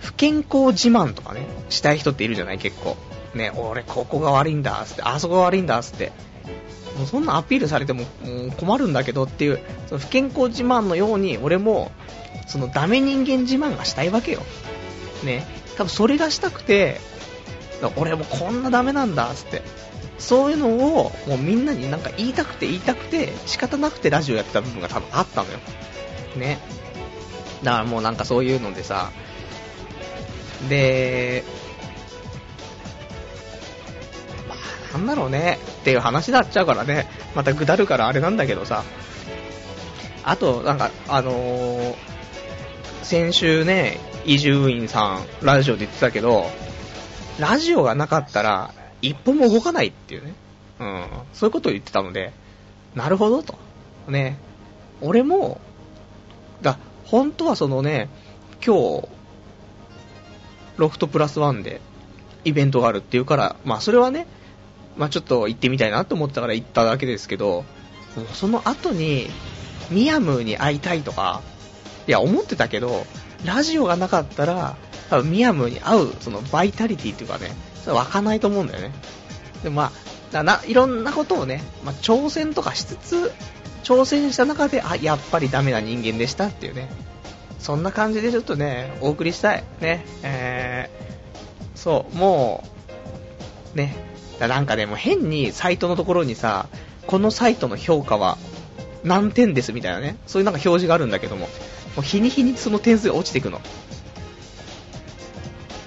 [0.00, 2.96] 不健康自慢とかね、したい人っているじゃない結構。
[3.34, 6.12] ね、俺ここが悪いんだ、つって、あそこが悪いんだ、つって。
[6.96, 8.04] もうそんなアピールされても
[8.56, 11.90] 困るんだけどっていう、その不健康自慢のように、俺も、
[12.46, 14.42] そのダメ人間自慢がしたいわけよ。
[15.24, 15.46] ね。
[15.76, 17.00] 多分それがしたくて、
[17.96, 19.62] 俺もこんなダメなんだっ、つって。
[20.18, 25.58] そういうのを、もうみんなになんか言いたくて言いたくて、仕方なくてラジオやってた部分が多分あったのよ。
[26.36, 26.58] ね。
[27.62, 29.10] だからもうなんかそういうのでさ、
[30.68, 31.44] で、
[34.48, 34.54] ま
[34.94, 38.84] あなんだろうね、っていう話になっちゃうからね、またぐだるからあれなんだけどさ、
[40.24, 41.94] あと、なんか、あのー、
[43.02, 46.46] 先週ね、伊集院さん、ラジオで言ってたけど、
[47.38, 50.32] ラジオがなかったら、一歩も動かないっていうね。
[50.80, 51.06] うん。
[51.34, 52.32] そういうことを言ってたので、
[52.94, 53.58] なるほどと。
[54.08, 54.38] ね。
[55.02, 55.60] 俺も、
[56.62, 58.08] だ、本当はそのね、
[58.64, 59.08] 今日、
[60.78, 61.82] ロフトプラスワンで
[62.46, 64.26] イベントがあるっていうから、まあそれはね、
[64.96, 67.64] まあちょっと行ってみたいなと思ったから行っただけですけど、
[68.32, 69.28] その後に、
[69.90, 71.42] ミヤムーに会いたいとか、
[72.06, 73.06] いや思ってたけど、
[73.44, 74.76] ラジオがなかったら、
[75.10, 77.50] 多分ミヤムーに会う、そのバイタリティっていうかね、
[77.82, 78.92] それ湧かないと思うんだよね。
[79.62, 79.92] でま
[80.32, 83.32] あ、ないろんなことをね、まあ、挑戦とかしつつ、
[83.82, 86.88] 挑戦した中で、あ、やっぱりダメな人間でしたっていうね。
[87.58, 89.64] そんな感じでちょっとね、お送りしたい。
[89.80, 90.04] ね。
[90.22, 92.64] えー、そう、も
[93.74, 94.13] う、ね。
[94.38, 96.66] だなんかね、も変にサイトのところにさ、
[97.06, 98.38] このサイトの評価は
[99.04, 101.48] 何点ですみたいなね、そういうなんか表示があるんだけども、も
[101.98, 103.60] う日に日にその点数が落ちていくの。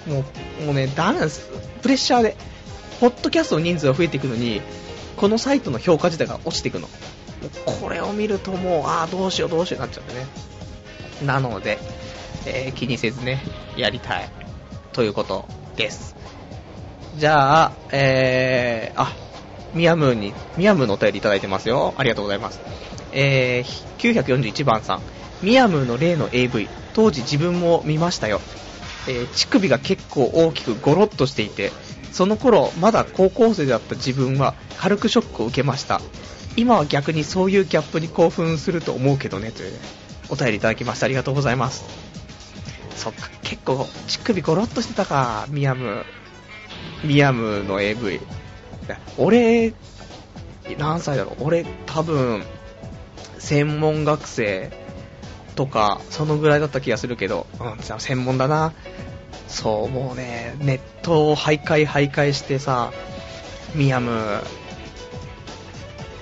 [0.06, 0.24] も
[0.60, 1.48] う、もうね、ダメなんです。
[1.82, 2.36] プレッシャーで。
[3.00, 4.60] ポッドキャストの人数が増えていくのに、
[5.16, 6.88] このサイトの評価自体が落ちていくの。
[7.80, 10.26] これを見るともう、ああ、どうしようどうしようになっちゃってね。
[11.24, 11.78] なので、
[12.46, 13.42] えー、気にせずね、
[13.76, 14.28] やりたい。
[14.92, 16.16] ということです。
[17.18, 19.12] じゃあ、えー、あ、
[19.74, 21.92] ミヤムーに、ミヤムーのお便りいただいてますよ。
[21.96, 22.60] ありがとうございます。
[23.12, 25.00] えー、941番さん。
[25.42, 28.40] ミヤムーの例の AV、当時自分も見ましたよ。
[29.08, 31.72] えー、乳首が結構大きくゴロッとしていて、
[32.12, 36.00] その頃まだ高校生だった自分は軽くショックを受けました。
[36.56, 39.78] 今は逆にそういうギャップに興奮すると思うけどね、という、ね、
[40.28, 41.84] お便りいただきましてありがとうございます。
[42.94, 46.27] そっか、結構乳首ゴロッとしてたか、ミヤムー。
[47.04, 48.20] ミヤムの AV。
[49.16, 49.74] 俺、
[50.78, 51.44] 何歳だろう？
[51.44, 52.42] 俺多分、
[53.38, 54.70] 専門学生
[55.54, 58.72] とか、そのぐらいだった気がするけど、うん、じゃあ専門だな。
[59.46, 62.92] そう、もうね、ネットを徘徊徘徊してさ、
[63.74, 64.42] ミヤム、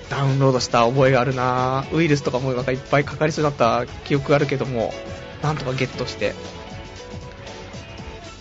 [0.09, 4.93] ダウンロードした覚えがあるなウイルスとかもなんかいっぱいかかりそうだった記憶があるけども、
[5.41, 6.33] なんとかゲットして。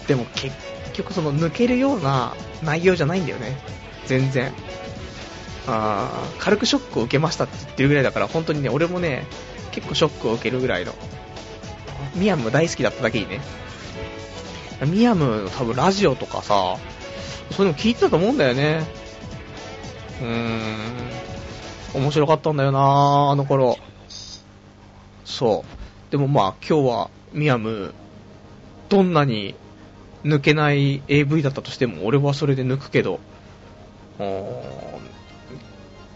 [0.07, 0.55] でも結
[0.97, 3.57] 局その抜けるような内容じゃないんだよね。
[4.07, 4.53] 全然。
[5.69, 9.27] あ軽くショックを受けましたって言ってるぐらいだから、本当にね、俺もね、
[9.73, 10.95] 結構ショックを受けるぐらいの。
[12.15, 13.41] ミヤム大好きだっただけにね。
[14.87, 16.77] ミヤムの多分ラジオとかさ、
[17.51, 18.85] そういうの聞いてたと思うんだよね。
[20.21, 22.03] うーん。
[22.03, 23.79] 面白かったんだよなあの頃。
[25.25, 26.11] そう。
[26.11, 27.95] でもまあ今日はミヤム、
[28.89, 29.55] どんなに
[30.27, 33.21] 抜けない AV だったとしても、俺はそれで抜くけど、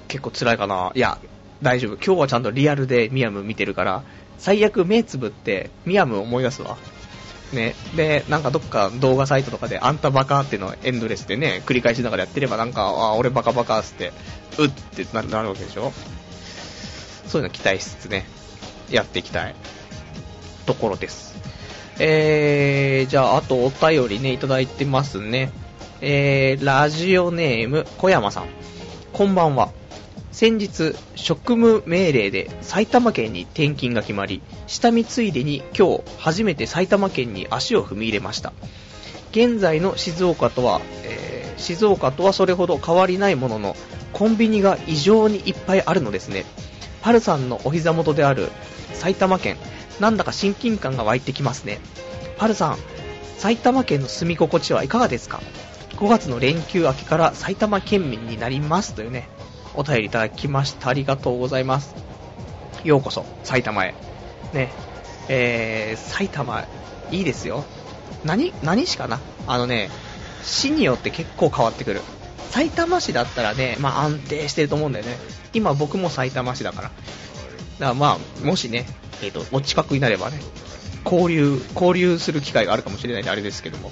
[0.09, 0.93] 結構辛いかな。
[0.95, 1.19] いや、
[1.63, 1.97] 大丈夫。
[1.97, 4.03] 今日はちゃんとリアルでミヤム見てるから、
[4.39, 6.77] 最悪目つぶってミヤム思い出すわ。
[7.53, 7.75] ね。
[7.95, 14.13] で、なんかどっか動画サイトとかであんたバカってのエンドレスでね、繰り返しながらやってればなんか、あ、俺バカバカって、
[14.59, 15.93] うってなるわけでしょ
[17.27, 18.27] そういうの期待しつつね、
[18.91, 19.55] やっていきたい
[20.67, 21.30] ところです。
[22.03, 25.53] えー、じゃあ、あとお便りね、いただいてますね。
[26.01, 28.47] えー、ラジオネーム、小山さん。
[29.13, 29.69] こんばんは。
[30.33, 38.55] 先日、職務命令で埼玉県に転勤が決まり、下見ついでに今日初めて埼玉県に足を踏み入れました。
[39.33, 43.77] 現在の静岡とは、えー、静岡とはそれほど変わりないものの、
[44.15, 46.47] コンビニが異常にいっぱいあるのですね。
[47.03, 48.49] パルさんのお膝元である
[48.95, 49.59] 埼玉県、
[50.01, 51.79] なんだか親近感が湧いてきますね。
[52.39, 52.79] パルさん、
[53.39, 55.41] 埼玉県の住み心地はいかがですか
[55.97, 59.29] ?5 月の連休明けから埼玉県民になりますというね、
[59.75, 60.89] お便りいただきました。
[60.89, 61.95] ありがとうございます。
[62.83, 63.95] ようこそ、埼玉へ。
[64.55, 64.73] ね、
[65.29, 66.65] えー、埼玉、
[67.11, 67.65] いいですよ。
[68.25, 69.21] 何、何市かな？
[69.47, 69.91] あのね、
[70.43, 72.01] 市によって結構変わってくる。
[72.51, 75.17] 埼玉市だったらね、まあ安定してると思うんだよね。
[75.53, 76.89] 今僕も埼玉市だから。
[76.89, 76.95] だか
[77.81, 78.87] らまあ、もしね、
[79.23, 80.41] え、ー、と、お近くになればね、
[81.05, 83.91] 交流、交流する機会があるかもしれないんであれですけども。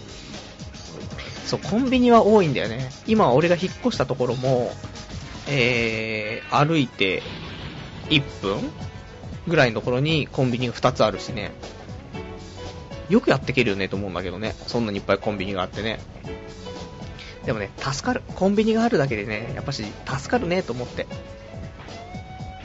[1.46, 2.90] そう、コンビニは多いんだよね。
[3.06, 4.72] 今俺が引っ越したところも、
[5.48, 7.22] えー、歩いて
[8.10, 8.70] 1分
[9.46, 11.52] ぐらいのところにコンビニが2つあるしね。
[13.08, 14.54] よくやっていけるよねと思うんだけどね。
[14.66, 15.98] そんなにいっぱいコンビニがあってね。
[17.46, 18.22] でもね、助かる。
[18.34, 21.06] コンビニがあるだけでね、やっぱし助かるねと思って。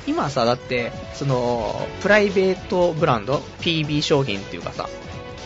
[0.05, 4.89] 今さ、だって、その、プライベートブランド、PB 商品っていうかさ、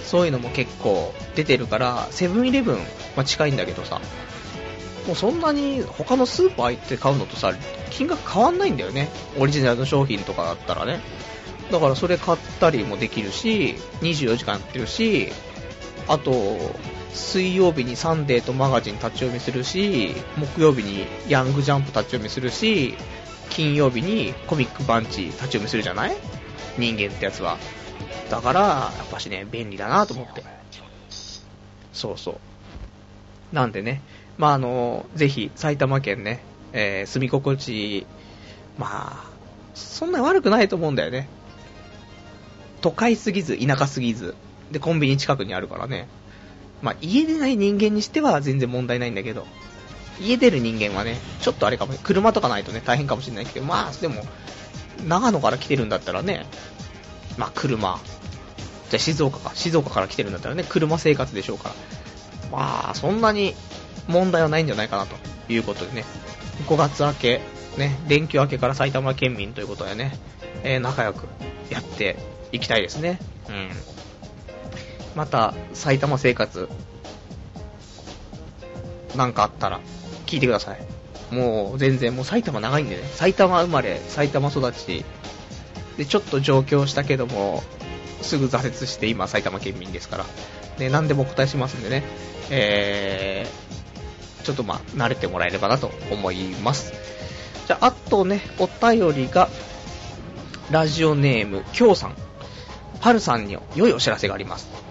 [0.04, 2.80] そういうのも結構出てるから、セブンイレブン
[3.16, 4.02] は近いんだけどさ、
[5.06, 7.54] もうそんなに他のスーパー行って買うのとさ、
[7.92, 9.10] 金額変わんないんだよね。
[9.38, 11.00] オリジナルの商品とかだったらね。
[11.72, 15.32] だからそれ買ったりもできるし、24時間やってるし、
[16.08, 16.58] あと、
[17.14, 22.96] 水曜日にサンデーとマガジン立ち読みするし、木曜日にヤングジャンプ立ち読みするし、
[23.50, 26.16] 金曜日にコミックバンチ立ち読みするじゃない？
[26.78, 27.58] 人間ってやつは。
[28.30, 30.44] だから、やっぱしね、便利だなと思って。
[31.94, 32.36] そうそう。
[33.56, 34.02] なんでね、
[34.38, 38.06] まあ、あの、ぜひ埼玉県ね、えー、住み心地、
[38.78, 39.30] まあ、
[39.74, 41.28] そんなに悪くないと思うんだよね。
[42.82, 44.36] 都会すぎず、田舎すぎず、
[44.72, 46.08] で、コンビニ近くにあるからね。
[46.84, 49.48] まあ、家出ない人間にしては全然問題ないんだけど、
[50.20, 54.24] 家出る人間はね、ちょっとあれかも、車とかないとね、大変かもしれないけど、まあ、でも、
[55.08, 56.46] 長野から来てるんだったらね、
[57.38, 58.00] まあ、車。
[58.90, 59.52] じゃあ静岡か。
[59.54, 61.76] 静岡から来てるんだったらね、車生活でしょうから。
[62.52, 63.56] まあ、そんなに
[64.08, 65.16] 問題はないんじゃないかなと
[65.50, 66.06] いうことでね、
[66.68, 67.42] 5月明け、
[67.78, 70.18] ね、連休明けから埼玉県民ということでね、
[70.64, 71.28] えー、仲良く
[71.70, 72.18] やって
[72.52, 73.20] いきたいですね。
[73.50, 73.70] うん。
[75.16, 76.70] また、埼玉生活、
[79.16, 79.80] なんかあったら、
[80.28, 81.34] 聞いてください。
[81.34, 85.04] もう、全然、もう埼玉長いんでね、埼玉生まれ、埼玉育ち、
[85.98, 87.64] で、ちょっと上京したけども、
[88.22, 90.26] すぐ挫折して今埼玉県民ですから、
[90.78, 92.04] ね、何でもお答えしますんでね、
[92.50, 96.94] えー、ちょっとまあ、慣れてもらえればなと思います。
[97.68, 99.50] じゃあ、あとね、お便りが、
[100.72, 102.16] ラジオネーム、きょうさん。
[103.00, 104.87] はるさんに良いお知らせがあります。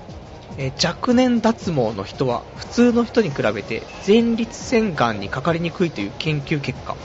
[0.59, 6.97] え、若年脱毛の人は普通の人に比べて前立腺がんにかかりにくいという研究結果、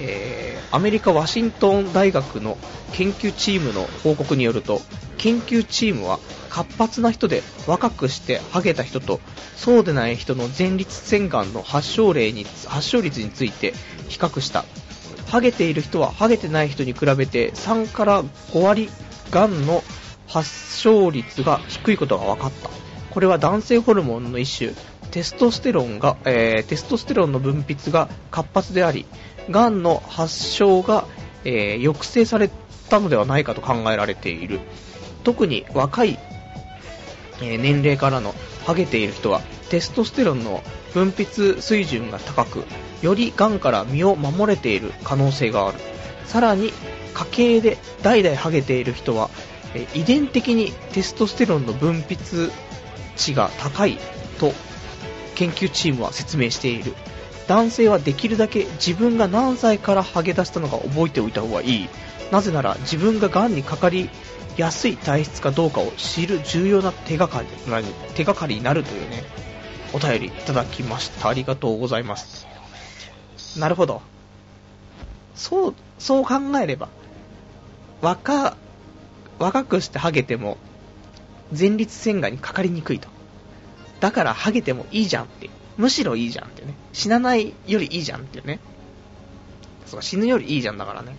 [0.00, 2.58] えー、アメリカ・ワシントン大学の
[2.92, 4.80] 研究チームの報告によると
[5.16, 6.18] 研究チームは
[6.50, 9.20] 活発な人で若くしてハゲた人と
[9.56, 13.74] そうでない人の前立腺がんの発症例に発症率について
[14.08, 14.64] 比較した。
[15.26, 18.88] ハゲている人はハゲてない人に比べて3から5割
[19.30, 19.82] がんの
[20.28, 22.70] 発症率が低いことが分かった。
[23.10, 24.72] これは男性ホルモンの一種、
[25.10, 29.06] テストステロンが、えー、テストステロンの分泌が活発であり、
[29.50, 31.06] がんの発症が、
[31.44, 32.50] えー、抑制され
[32.90, 34.60] たのではないかと考えられている。
[35.24, 36.18] 特に若い、
[37.40, 38.34] えー、年齢からの
[38.66, 40.62] ハゲている人は、テストステロンの
[40.92, 42.64] 分泌水準が高く、
[43.00, 45.78] よりがんから身を守れている可能性がある。
[46.26, 46.72] さらに、
[47.14, 49.30] 家系で代々ハゲている人は、
[49.94, 52.50] 遺伝的にテストステロンの分泌
[53.16, 53.98] 値が高い
[54.38, 54.52] と
[55.34, 56.94] 研究チームは説明している。
[57.46, 61.88] 男性はできるだけ自分が何歳からハゲ出したのか覚えておいた方がいい。
[62.30, 64.10] なぜなら自分が癌にかかり
[64.58, 67.48] やすい体質かどうかを知る重要な手がかり
[68.14, 69.22] 手がかりになるというね
[69.94, 71.28] お便りいただきました。
[71.28, 72.46] ありがとうございます。
[73.58, 74.02] なるほど。
[75.34, 76.88] そうそう考えれば
[78.02, 78.56] 若
[79.38, 80.58] 若くしてハゲても、
[81.56, 83.08] 前立腺がんにかかりにくいと。
[84.00, 85.50] だからハゲてもいいじゃんって。
[85.76, 86.74] むしろいいじゃんってね。
[86.92, 88.58] 死なないよりいいじゃんってね。
[89.86, 91.16] そう、死ぬよりいいじゃんだからね。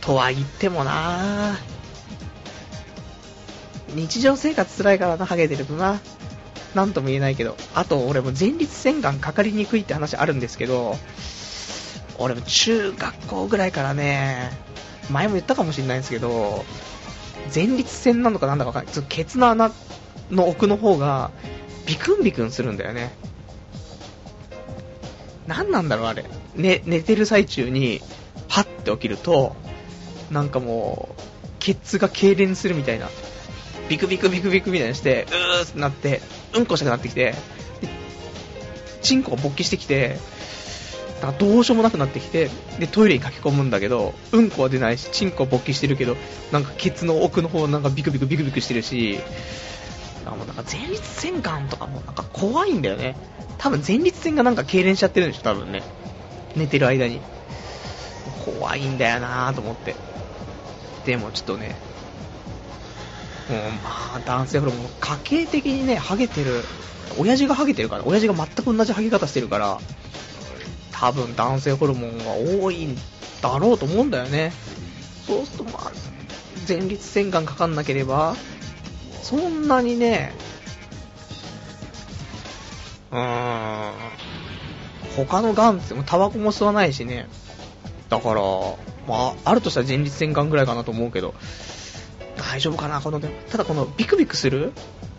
[0.00, 1.56] とは言ってもな
[3.94, 6.00] 日常生活辛いからな、ハゲてるとな。
[6.74, 7.56] なんとも言えないけど。
[7.74, 10.98] あと、俺も前立腺がんかかりにくいって話あるんですけど、
[12.18, 14.50] 俺も中学校ぐらいからね、
[15.10, 16.64] 前も言ったかもしれないんですけど、
[17.52, 18.94] 前立腺なのかなんだかわかんない。
[18.94, 19.70] ちょっとケツの穴
[20.30, 21.30] の奥の方が、
[21.86, 23.12] ビクンビクンするんだよね。
[25.46, 26.24] 何なんだろう、あれ。
[26.54, 28.00] ね、寝てる最中に、
[28.48, 29.56] パッて起きると、
[30.30, 31.22] なんかもう、
[31.58, 33.08] ケツが痙攣するみたいな。
[33.88, 36.22] ビクビクビクビクみたいにして、うーってなって、
[36.54, 37.34] うんこしたくなってきて、
[39.02, 40.16] チンコが勃起してきて、
[41.24, 46.16] だからどうしようもなくなってきて、で、トイレに駆け込むんだけど、うんこは出ないし、チンコは勃起してるけど、
[46.52, 49.18] なんかケツの奥の方なんかビクビクビクビクしてるし、
[50.26, 53.16] あもうなんか前立腺がんとかもなんか怖いんだよね。
[53.56, 55.82] 多分前立腺がなんか痙攣しちゃってるんでしょ、多分ね。
[56.56, 57.20] 寝てる間に。
[58.44, 59.94] 怖いんだよなぁと思って。
[61.06, 61.74] でもちょっとね、
[63.48, 66.64] もうまあ男性ホルモン、家系的にね、ハゲてる、
[67.18, 69.78] 親父がハゲてるから、親父が全く同じハゲ方してるから、
[70.94, 72.24] 多分男性ホルモンが
[72.62, 72.96] 多いん
[73.42, 74.52] だろうと思うんだよね。
[75.26, 75.92] そうするとまあ、
[76.68, 78.36] 前立腺がんかかんなければ、
[79.22, 80.32] そんなにね、
[83.10, 83.92] うーん。
[85.16, 87.28] 他の癌ってもタバコも吸わないしね。
[88.08, 88.40] だから、
[89.06, 91.34] まあ、あるとしたら前立腺癌ぐらいかなと思うけど、
[92.36, 94.72] 大丈夫かな、この、ねただこのビクビクする、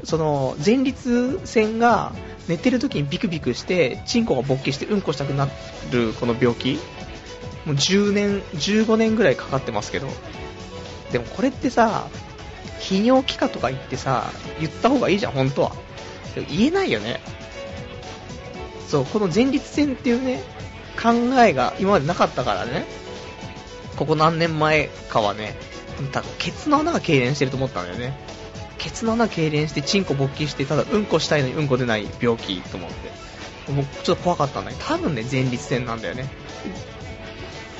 [0.03, 2.13] その、前立腺が
[2.47, 5.47] 寝てる時にビクビクして、チンコが勃起してうんこしたくな
[5.91, 6.79] るこの病気、
[7.65, 10.07] もう10年、15年ぐらいかかってますけど、
[11.11, 12.07] でもこれってさ、
[12.79, 15.71] 泌尿器科とか行ってさ、言った方がいいじゃん、本当は。
[16.49, 17.21] 言えないよね。
[18.87, 20.43] そう、この前立腺っていうね、
[21.01, 22.85] 考えが今までなかったからね、
[23.95, 25.55] ここ何年前かはね、
[26.11, 28.13] 多分ケツの穴が痙攣してると思ったんだよね。
[28.77, 33.71] ケツの穴痙攣して、チンコ勃起して、ただうんこしたいのにうんこ出ない病気と思って。
[33.71, 36.29] もうちょっと怖かったんだけど、多分ね、前立腺なんだよね。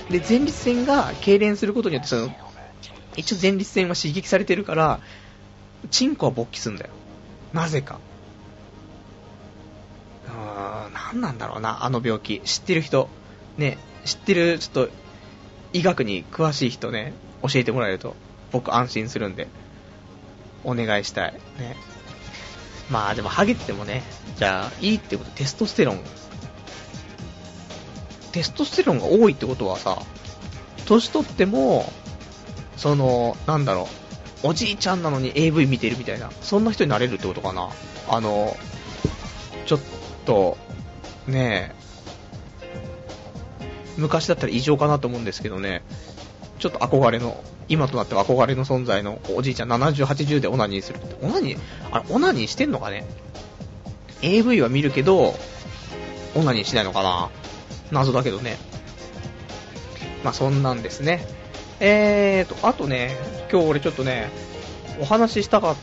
[0.10, 2.36] で、前立腺が痙攣することによって、その、
[3.16, 5.00] 一応前立腺は刺激されてるから、
[5.92, 6.90] チンコは勃起すんだよ。
[7.54, 8.00] なぜか。
[10.28, 12.42] うーん、何なんだろうな、あの病気。
[12.42, 13.10] 知ってる人。
[13.58, 14.90] ね、知ってる、ちょっと、
[15.74, 17.14] 医学に詳しい人ね、
[17.48, 18.16] 教えてもらえると、
[18.52, 19.48] 僕安心するんで、
[20.64, 21.34] お願いしたい。
[21.60, 21.76] ね。
[22.90, 24.04] まあでも、ハゲててもね、
[24.38, 26.00] じゃあ、いいってこと、テストステロン。
[28.32, 29.98] テストステロンが多いってことはさ、
[30.86, 31.92] 年取っても、
[32.78, 33.88] その、なんだろ
[34.44, 37.70] う、おじいちゃんなのに AV 見てるみたいな、そんな人になれるってことかな。
[38.10, 38.56] あの、
[39.66, 39.80] ちょっ
[40.26, 40.58] と、
[41.28, 41.86] ねえ、
[43.98, 45.84] 昔だったら異常かなと思うんですけどね、
[46.60, 51.16] ちょっと憧れの、今となっては憧れの存在のおじいちゃん70、80でオナニーするって。
[51.26, 51.60] オナニー
[51.92, 53.06] あれ、オナニーしてんのかね
[54.22, 55.36] ?AV は見るけど、
[56.36, 57.30] オナニーしないのかな？
[57.92, 58.58] 謎だけどね。
[60.24, 61.26] まあそんなんですね。
[61.80, 63.16] えーと、あとね、
[63.52, 64.30] 今日俺ちょっとね、
[65.00, 65.76] お話ししたかっ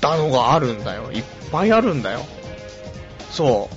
[0.00, 1.12] たのがあるんだよ。
[1.12, 2.20] いっぱいあるんだよ。
[3.30, 3.68] そ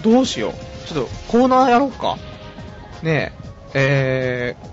[0.00, 0.04] う。
[0.04, 0.52] どうしよう。
[0.88, 2.18] ちょっとコーナーやろうか。
[3.02, 3.32] ね
[3.74, 4.71] え、えー、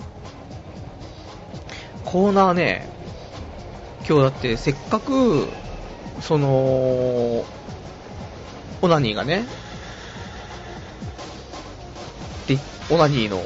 [2.12, 2.90] コーナーね、
[4.00, 5.48] 今日だってせっかく、
[6.22, 7.46] その、
[8.82, 9.46] オナニーがね、
[12.48, 12.58] で、
[12.90, 13.40] オナニーの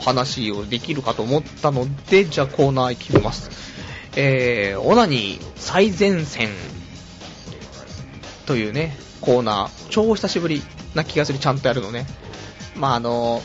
[0.00, 3.50] 話をできるかと思ったので、じゃあコーナー行きます。
[4.16, 6.48] えー、オナニー最前線
[8.46, 10.62] というね、コーナー、超久しぶり
[10.94, 12.06] な気がする、ちゃんとやるのね。
[12.76, 13.42] まあ、あの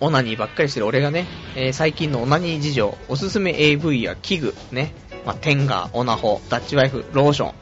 [0.00, 1.26] オナニーばっかりしてる俺がね、
[1.56, 4.92] えー、最近のオナニー事情、おすすめ AV や器具、ね、
[5.24, 7.54] まあ、テンガー、オナホ、ダッチワイフ、ローション、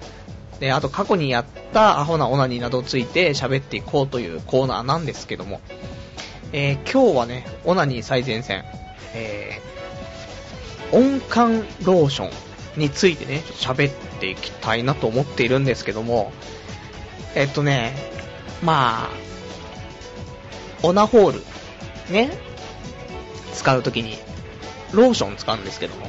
[0.61, 5.61] で、あと過去にやったアホなオナニーなどついて喋っていこうというコーナーなんですけども、
[6.53, 8.65] えー、今日はね、オナニー最前線、
[9.15, 16.33] えー、温感ローションについてね、喋っていきたいなと思っているんですけども、
[17.35, 17.95] えっとね、
[18.63, 19.11] まあ、
[20.83, 21.43] オナホール、
[22.11, 22.31] ね、
[23.55, 24.19] 使うときに、
[24.93, 26.09] ローション使うんですけども。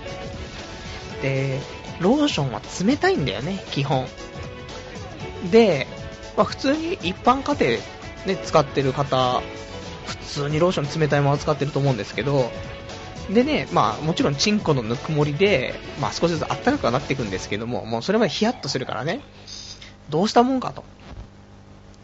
[1.22, 1.60] で、
[2.00, 4.08] ローションは冷たいんだよね、基本。
[5.52, 5.88] で、
[6.38, 7.82] まあ、普通に一般家庭
[8.26, 9.42] で、使ってる方、
[10.06, 12.52] 普通にローション冷たいまま使ってると思うんですけど、
[13.30, 19.22] でね、まあもちろんチンコのぬくもりで、まあ少しずつ暖かくなっていくんですけども、もうそれまでヒヤッとするからね、
[20.10, 20.84] どうしたもんかと。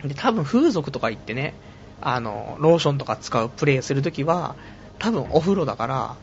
[0.03, 1.53] で、多分風俗とか行ってね、
[2.01, 4.55] あの、ローションとか使うプレイするときは、
[4.99, 6.15] 多分お風呂だから、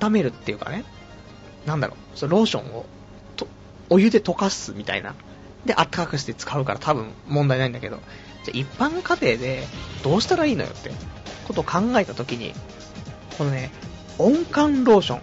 [0.00, 0.84] 温めるっていうかね、
[1.66, 2.86] なんだろう、そローションを
[3.36, 3.46] と、
[3.90, 5.14] お湯で溶かすみたいな。
[5.64, 8.00] で、あったかくして使うから多分問題ないんだけど、
[8.44, 9.66] じゃ一般家庭で
[10.02, 10.90] どうしたらいいのよって
[11.46, 12.54] ことを考えたときに、
[13.36, 13.70] このね、
[14.18, 15.20] 温感ローション、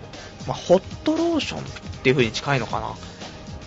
[0.47, 1.63] まあ、ホットローションっ
[2.03, 2.89] ていう風に近いのかな。
[2.91, 2.93] っ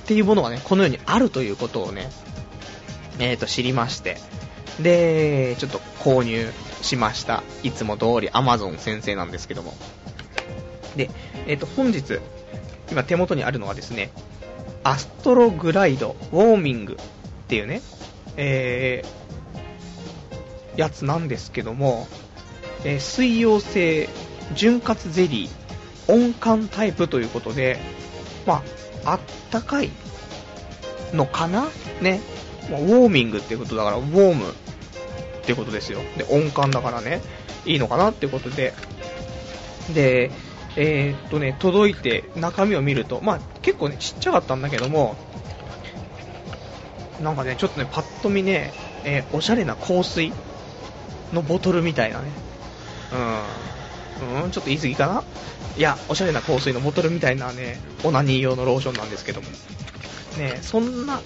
[0.07, 2.11] ていうものがね、このようにあるということをね、
[3.19, 4.17] えーと、知りまして、
[4.81, 6.53] で、ちょっと購入
[6.83, 7.43] しました。
[7.63, 9.75] いつも通り Amazon 先生なんですけども。
[10.97, 11.11] で、
[11.47, 12.21] えっ、ー、と、本日、
[12.91, 14.11] 今手元にあるのはですね、
[14.85, 16.97] アストログライドウォーミングっ
[17.49, 17.83] ていうね、
[18.37, 22.07] えー、やつなんですけども、
[22.85, 24.09] えー、水溶性
[24.55, 27.79] 潤滑ゼリー温感タイプということで、
[28.47, 28.63] ま
[29.05, 29.21] あ、あっ
[29.51, 29.91] たかい
[31.13, 31.69] のかな？
[32.01, 32.21] ね。
[32.71, 34.51] まあ、ウォーミングってことだから、ウォーム。
[34.51, 36.01] ってことですよ。
[36.19, 37.23] で、音感だからね、
[37.65, 38.75] いいのかなってことで、
[39.95, 40.31] で、
[40.77, 45.17] えー、っとね、届いて中身を見ると、まあ結構ね、ちっちゃかったんだけども、
[47.23, 48.73] なんかね、ちょっとね、パッと見ね、
[49.05, 50.33] えー、おしゃれな香水
[51.33, 52.29] のボトルみたいなね、
[54.21, 55.25] うん、うん、ちょっと言い過ぎかな。
[55.79, 59.49] いや、おしゃれな香水のボトルみたいなね、オナニー用のローションなんですけども、
[60.37, 61.23] ね、そんな、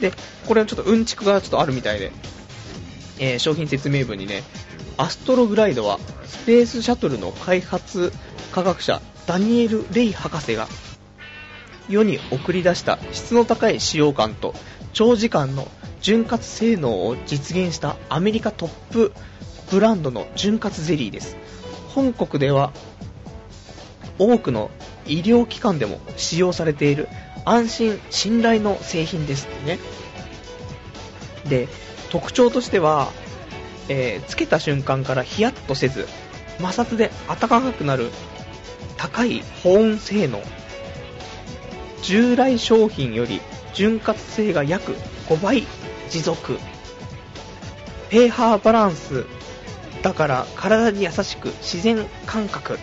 [0.00, 0.12] で、
[0.46, 2.12] これはちょっとうんちくがちょっとあるみたいで、
[3.18, 4.42] えー、商品説明文にね、
[4.96, 8.12] アストログライドはスペースシャトルの開発
[8.52, 10.68] 科学者ダニエル・レイ博士が
[11.88, 14.54] 世に送り出した質の高い使用感と
[14.92, 15.68] 長時間の
[16.00, 19.12] 潤滑性能を実現したアメリカトップ
[19.70, 21.36] ブランドの潤滑ゼリーです。
[21.88, 22.72] 本国では
[24.18, 24.70] 多くの
[25.06, 27.08] 医療機関でも使用されている
[27.44, 29.78] 安心信頼の製品ですってね。
[31.48, 31.68] で
[32.10, 33.12] 特徴としては、
[33.88, 36.06] えー、つけた瞬間からヒヤッとせず
[36.58, 38.10] 摩擦で暖かくなる
[38.96, 40.40] 高い保温性能
[42.02, 43.40] 従来商品より
[43.74, 44.96] 潤滑性が約
[45.28, 45.66] 5倍
[46.08, 46.58] 持続
[48.10, 49.26] pH バランス
[50.02, 52.78] だから体に優しく自然感覚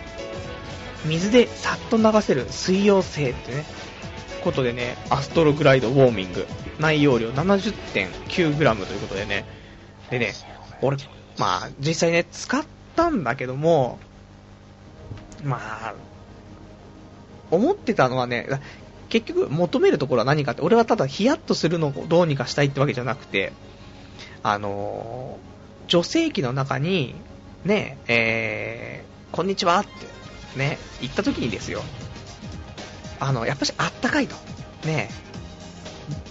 [1.06, 3.64] 水でさっと流せる水溶性ってね
[4.42, 6.46] ことでねアストログライドウォーミング。
[6.78, 9.44] 内容量 70.9g ということでね
[10.10, 10.32] でね
[10.82, 10.96] 俺
[11.38, 12.64] まあ実際ね使っ
[12.96, 13.98] たんだけども
[15.42, 15.94] まあ
[17.50, 18.48] 思ってたのはね
[19.08, 23.52] 結局求めるところは何かって俺はただヒヤッとするのをどうにかしたいってわけじゃなくて
[24.42, 25.38] あの
[25.86, 27.14] 女性器の中に
[27.64, 31.82] ねえー、こんにちはってね行った時にですよ
[33.20, 34.36] あの、やっぱしあったかいと。
[34.86, 35.08] ね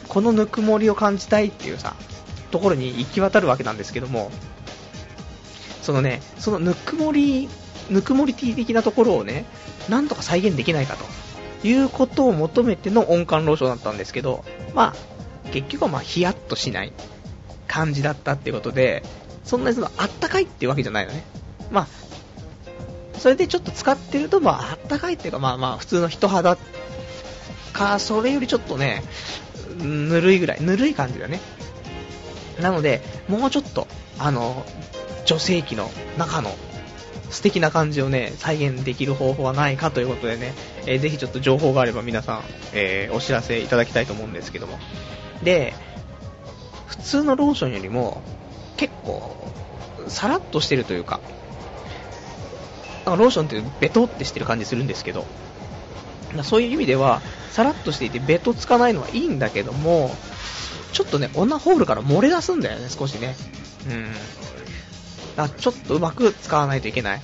[0.07, 1.95] このぬくもりを感じたいっていうさ、
[2.51, 4.31] ところに行き渡るわけなんですけども、
[5.81, 7.49] そのね、そのぬくもり、
[7.89, 9.45] ぬくもりティー的なところをね、
[9.89, 16.93] なんとか再現できないかということを求めての温感ローションだったんですけど、まあ、結局はまあ、ヒヤッとしない
[17.67, 19.03] 感じだったっていうことで、
[19.43, 21.23] そんなにその、あったかいっていうわけじゃないのね。
[21.71, 21.87] まあ、
[23.19, 26.57] それでちょっと使ってると、まあ、あったかいっていうか、まあまあ、普通の人肌
[27.73, 29.03] か、それよりちょっとね、
[29.77, 31.39] ぬるいぐらい、ぬるい感じだね。
[32.59, 33.87] なので、もうちょっと、
[34.19, 34.65] あの、
[35.25, 36.55] 女性器の中の
[37.29, 40.53] 素敵な感じをね、再現できる方法はないかということでね、
[40.85, 42.41] えー、ぜひちょっと情報があれば皆さん、
[42.73, 44.77] えー、お知らせいただきたいと思うんですけども。
[45.41, 45.73] で、
[46.85, 48.21] 普通のローションよりも、
[48.77, 49.35] 結構、
[50.07, 51.19] さらっとしてるというか、
[53.05, 55.25] ローションってベトってしてる感じするんですけど、
[56.41, 57.21] そういう意味では、
[57.51, 60.15] さらっとしていてベトつかないのはいいんだけども、
[60.91, 63.35] ちょっとね、オナホールから漏れ出すんだよね、少しね。
[63.87, 64.07] うん。
[65.35, 67.21] だちょっとうまく使わないといけない。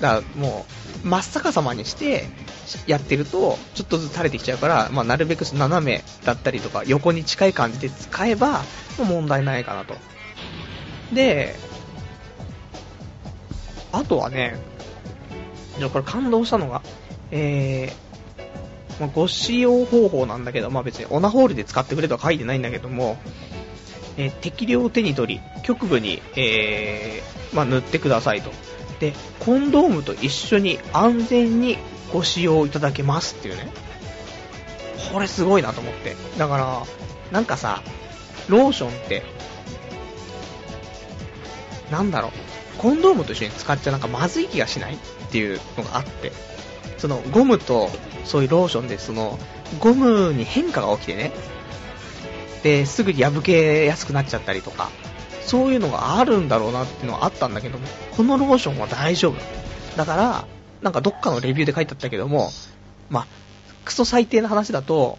[0.00, 0.66] だからも
[1.04, 2.28] う、真っ逆さまにして、
[2.86, 8.62] やってると、ちょっとずつ垂れてきちゃうから、まあ、なるべく斜めだったりとか、横に近い感じで使えば、
[8.98, 9.96] もう問題ないかなと。
[11.12, 11.56] で、
[13.92, 14.56] あとはね、
[15.78, 16.82] じゃこれ感動したのが、
[17.30, 18.09] えー、
[19.00, 23.16] まあ、ご使用方法なんだけど、まあ別にオナホールで使ってくれとは書いてないんだけども、
[24.18, 28.50] えー、適量を手に取り、局部に、えー、まあ、塗ってくださいと。
[29.00, 31.78] で、コンドームと一緒に安全に
[32.12, 33.72] ご使用いただけますっていうね。
[35.12, 36.14] これすごいなと思って。
[36.36, 36.82] だから、
[37.32, 37.82] なんかさ、
[38.48, 39.22] ローションって、
[41.90, 44.98] なんだろう、コンドームと一緒に使っちゃなんかまずい気がしないっ
[45.30, 46.32] ていうのがあって、
[47.00, 47.88] そのゴムと
[48.24, 49.38] そういうローションでその
[49.78, 51.32] ゴムに変化が起きてね、
[52.62, 54.90] で、すぐに破けやすくなっちゃったりとか、
[55.42, 57.86] そういうのがあるんだろうなっていうのはあったんだけども、
[58.16, 59.36] このローションは大丈夫。
[59.96, 60.46] だから、
[60.82, 62.50] なんかどっかのレビューで書いてあったけども、
[63.08, 63.26] まあ、
[63.84, 65.18] クソ最低な話だと、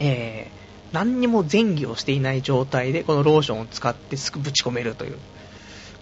[0.00, 5.18] えー、何にも前戯をしていない状態でこのローションを使ってすぐぶち込めるという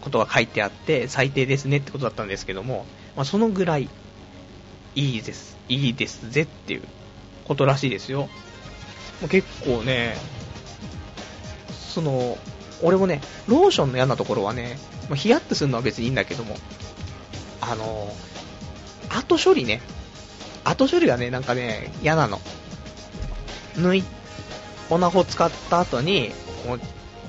[0.00, 2.86] ことが書いてあって、最低ですねってことだったんですけども、
[3.16, 3.88] まあ、そのぐらい、
[4.94, 6.82] いいです、いいですぜっていう
[7.44, 8.28] ことらしいですよ。
[9.28, 10.16] 結構ね、
[11.70, 12.38] その、
[12.82, 14.78] 俺もね、ローションの嫌なところはね、
[15.08, 16.56] まあ、ヒヤッとするのは別にいいんだけども、
[17.60, 18.12] あの、
[19.08, 19.80] 後処理ね、
[20.64, 22.40] 後処理がね、なんかね、嫌なの。
[23.74, 24.04] 抜い、
[24.90, 26.32] オナホ使った後に、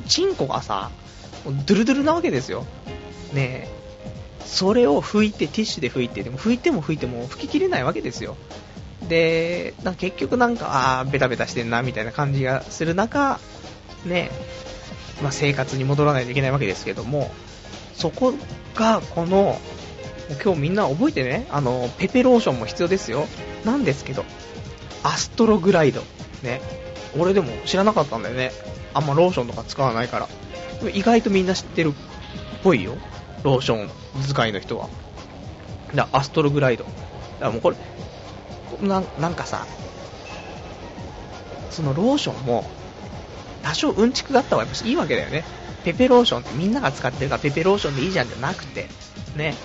[0.08, 0.92] チンコがさ、
[1.46, 2.66] ドゥルドゥルなわけですよ。
[3.34, 3.73] ねえ
[4.46, 8.38] それを拭いて、ティッシュで拭いて、でも拭いても拭いても拭ききれないわけですよ。
[9.08, 13.40] で、な結局なんか、ああ、ベタベタしてんな、みたいな感じがする中、
[14.06, 14.32] ね
[15.22, 17.32] まあ、生活に戻らないといけないわけですけども、
[17.94, 18.34] そこ
[18.76, 19.60] が、この、
[20.44, 23.28] 今日みんな覚えてね、あの、ペペローションも必要ですよ。
[23.66, 24.26] なんですけど、
[25.04, 26.02] アストログライド。
[26.42, 26.62] ね。
[27.18, 28.52] 俺でも知らなかったんだよね。
[28.94, 30.30] あんまローションとか使わないから。
[30.92, 31.94] 意外とみんな知ってるっ
[32.64, 32.98] ぽいよ。
[33.44, 33.90] ローション
[34.24, 34.90] 使いの人は。
[35.94, 36.86] だアストログライド。
[37.40, 37.78] だもうこれ、
[38.82, 39.66] ななんかさ、
[41.70, 42.66] そのローションも、
[43.62, 45.44] 多少うんちくがあった方がいいわけだよね。
[45.84, 48.88] ペペローションってみんなが使ってるからペペローションでいいじゃんじゃなくて、
[49.36, 49.56] ね。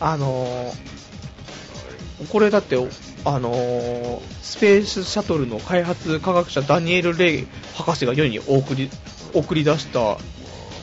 [0.00, 2.76] あのー、これだって、
[3.24, 8.90] あのー、スペースシャトルの開発科学者ダニエル・レイ博士が世に送り
[9.32, 10.18] 送り出した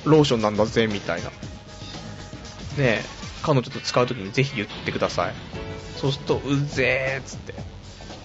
[0.04, 1.32] ローションなんだぜみたいな。
[2.78, 3.02] ね、
[3.42, 5.34] 彼女と使うときにぜひ言ってください。
[5.98, 7.54] そうすると、うぜーっつって、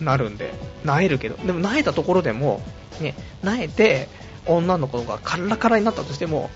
[0.01, 0.53] なるんで、
[0.85, 2.63] なえるけど、でもなえたところでも、
[3.01, 4.09] ね、なえて、
[4.47, 6.51] 女の子がカラカラになったとしても、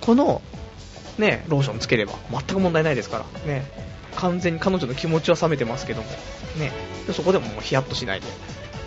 [0.00, 0.42] この、
[1.18, 3.70] ね、ローションつければ全く問題ないですから、ね、
[4.16, 6.08] 完全に彼女の気持ちは冷めてますけども、
[6.58, 6.72] ね、
[7.12, 8.26] そこでももうヒヤッとしないで、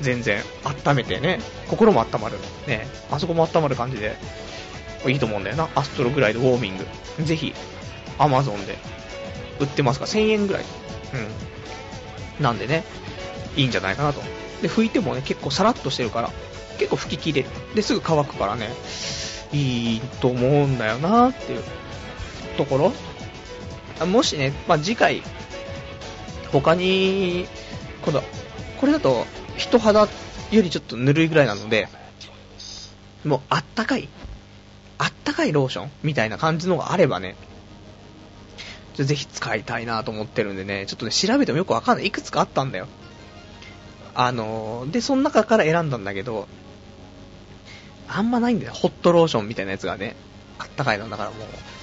[0.02, 2.38] 全然温めてね、心も温まる、
[2.68, 4.16] ね、あそこも温まる感じで、
[5.08, 6.86] いいと思うんだよな、アストロぐらいでウォーミング。
[7.24, 7.54] ぜひ、
[8.20, 8.78] アマゾンで
[9.60, 10.64] 売ってますから1000円ぐらい。
[12.40, 12.44] うん。
[12.44, 12.84] なんでね、
[13.56, 14.22] いいんじゃないかなと。
[14.62, 16.32] で、拭いてもね、結構さらっとしてるから、
[16.78, 17.50] 結構拭ききれる。
[17.76, 18.70] で、すぐ乾くからね、
[19.52, 21.64] いいと思うんだよなっていう
[22.58, 22.94] とこ
[24.00, 24.06] ろ。
[24.06, 25.24] もしね、まあ、次回、
[26.52, 27.48] 他に、
[28.04, 28.24] 今度、
[28.80, 29.26] これだと、
[29.58, 30.08] 人肌
[30.52, 31.90] よりちょっとぬるいぐらいなので、
[33.26, 34.08] もうあったかい、
[34.98, 37.36] あったかいローションみたいな感じのがあればね、
[39.04, 42.08] ぜひ使いたいなと思ってるんでね、ちょっとね、調べてもよくわかんない。
[42.08, 42.88] いくつかあったんだよ。
[44.16, 46.48] あのー、で、その中から選んだんだけど、
[48.08, 48.74] あんまないんだよ。
[48.74, 50.16] ホットローションみたいなやつがね、
[50.58, 51.10] あったかいの。
[51.10, 51.40] だからもう、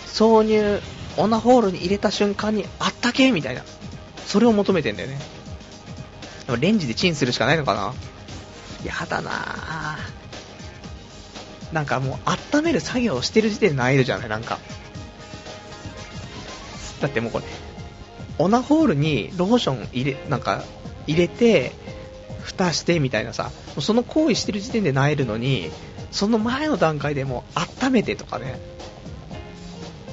[0.06, 0.80] 挿入、
[1.16, 3.62] オナホールに入れた瞬間に、あったけみたいな。
[4.26, 5.18] それを求めてんだよね。
[6.60, 7.94] レンジでチンするしかないのかな
[8.84, 9.96] やだなぁ。
[11.72, 14.28] なんかもう、温める作業をしてる時点で萎えるじゃない？
[14.28, 14.58] なんか。
[17.01, 17.44] だってもうこれ、
[18.38, 20.64] オナホールにローション入れ、なんか、
[21.07, 21.72] 入れて、
[22.42, 25.70] 蓋してみたいなさ、その行為してる時点で萎えるのに、
[26.12, 28.61] その前の段階でも温めてとかね。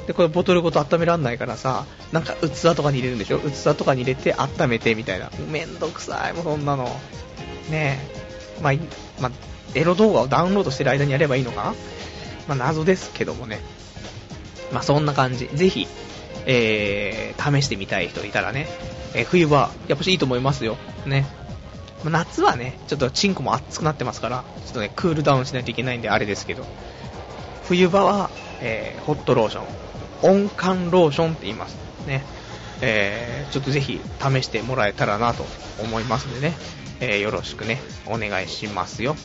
[0.08, 3.40] で、これボトルごと温めらんないからさ、なんか器とかに入れるんでしょ？
[3.40, 5.30] 器とかに入れて温めてみたいな。
[5.50, 6.86] めんどくさい、もうそんなの。
[7.70, 8.00] ね
[8.60, 8.62] え。
[8.62, 8.74] まあ、
[9.22, 9.32] まあ、
[9.76, 11.76] エロ動画をダウンロードしてる間にやればいいのか？
[12.48, 13.62] なまあ、謎ですけどもね。
[14.72, 15.48] まあ、そんな感じ。
[15.54, 15.88] ぜひ、
[16.46, 18.68] えー、試してみたい人いたらね、
[19.14, 20.78] えー、冬は、やっぱしいいと思いますよ。
[21.06, 21.26] ね。
[22.04, 26.66] 夏はね、ちょっとチンコも熱くなってますから、ちょっとね、クールダウンしないといけないんであれですけど、
[27.64, 28.30] 冬場は、
[28.62, 29.66] えー、ホットローション、
[30.22, 31.78] 温感ローションって言います。
[32.06, 32.24] ね。
[32.82, 35.46] えー、ちょっとぜひ試してもらえたらなと
[35.82, 36.54] 思いますんでね、
[37.00, 39.16] えー、よろしくね、お願いしますよ。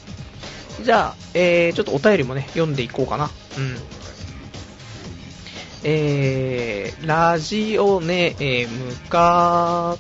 [0.83, 3.31] じゃあ、えー、ちょっとお便りもね、読んでいこうかな。
[3.57, 3.77] うん。
[5.85, 9.97] えー、ラジオネームか、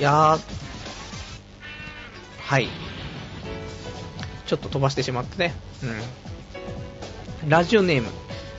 [0.00, 0.38] や、
[2.38, 2.68] はい。
[4.46, 5.54] ちょっと飛ばしてしまってね。
[7.44, 7.48] うん。
[7.48, 8.08] ラジオネーム、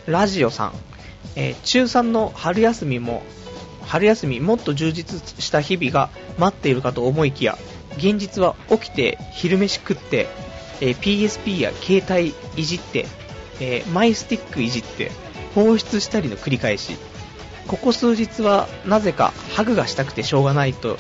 [0.06, 0.74] ラジオさん。
[1.36, 3.24] えー、中3の春休みも、
[3.86, 7.58] 春休みもっと充実した日々が待っているかと思いきや、
[7.98, 10.28] 現実は起きて昼飯食って、
[10.80, 13.06] えー、PSP や携帯いじって、
[13.62, 15.12] えー、マイスティックいじって、
[15.56, 16.98] 放出したりの繰り返し。
[17.68, 20.98] ここ数日はなぜかハグがしたくてしょうがないと、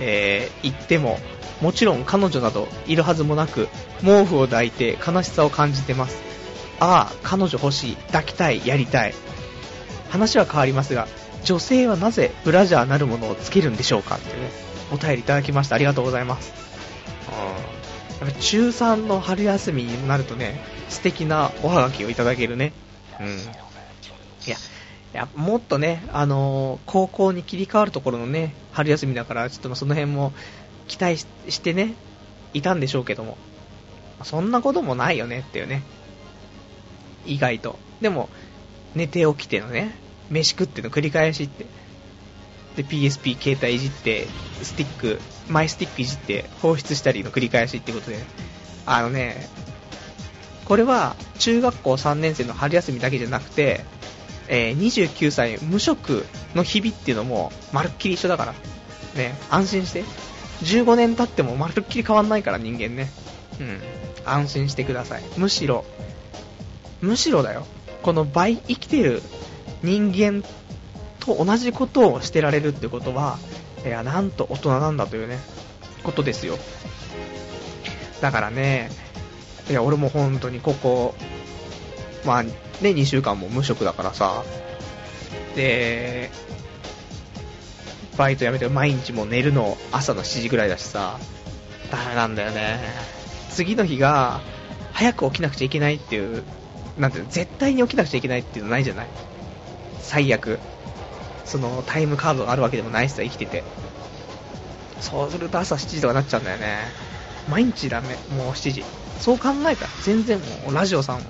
[0.00, 1.20] えー、言っても、
[1.60, 3.68] もちろん彼女などいるはずもなく、
[4.00, 6.22] 毛布を抱いて悲しさを感じてます。
[6.80, 9.14] ああ、彼女欲しい、抱きたい、やりたい。
[10.08, 11.06] 話は変わりますが、
[11.44, 14.50] 女性はなぜブラジャーなるものをつけるんでしょうかってね、
[14.92, 15.74] お便りいただきました。
[15.74, 16.48] ありがとうございます。
[16.48, 16.58] やっ
[17.34, 17.79] ぱ
[18.40, 22.72] 中3の春休みになるとね、素敵なおはがきをいただけるね。
[23.18, 23.26] うん。
[23.28, 24.58] いや、い
[25.14, 30.32] やもっとね、あのー、高校に切り替わるところのね、春休みだから、ちょっとその辺も
[30.86, 31.16] 期待
[31.48, 31.94] してね、
[32.52, 33.38] いたんでしょうけども、
[34.22, 35.82] そんなこともないよねっていうね。
[37.26, 37.78] 意外と。
[38.00, 38.28] でも、
[38.94, 39.94] 寝て起きてのね、
[40.30, 41.64] 飯食っての繰り返しって。
[42.76, 44.26] で、PSP 携帯いじって、
[44.62, 45.20] スティック、
[45.50, 48.18] マイスティックいじって放出したりの繰り返しってことで、
[48.86, 49.48] あのね、
[50.64, 53.84] これは中学校3年生の春休みだけじゃなくて、
[54.48, 56.24] えー、29歳無職
[56.54, 58.54] の日々っていうのもまるっきり一緒だから。
[59.16, 60.04] ね、安心して。
[60.62, 63.10] 15年経ってもまるっきり変わんないから人間ね。
[63.58, 63.80] うん。
[64.24, 65.22] 安心してください。
[65.36, 65.84] むしろ、
[67.00, 67.66] むしろだよ。
[68.02, 69.22] この倍生きてる
[69.82, 70.44] 人間
[71.18, 73.38] と同じことをしてられるってことは、
[73.84, 75.38] いや、なんと大人なんだというね、
[76.02, 76.58] ことですよ。
[78.20, 78.90] だからね、
[79.68, 81.14] いや、俺も本当にここ、
[82.24, 82.50] まあ、ね、
[82.80, 84.44] 2週間も無職だからさ、
[85.56, 86.30] で、
[88.18, 91.18] バイト辞めて毎日も寝るの朝の7時ぐらいだしさ、
[91.90, 92.78] ダメなんだよね。
[93.50, 94.40] 次の日が、
[94.92, 96.42] 早く起きなくちゃいけないっていう、
[96.98, 99.06] なんていうの、絶対に起きなくちゃいけないっていうのないじゃない？
[100.02, 100.58] 最悪。
[101.50, 103.64] そのタイムカードがあるわけでもないしさ、生きてて。
[105.00, 106.78] そうすると朝7時とかなっちゃうんだよね。
[107.48, 108.84] 毎日ダメ、もう7時。
[109.18, 111.22] そう考えたら全然もうラジオさん、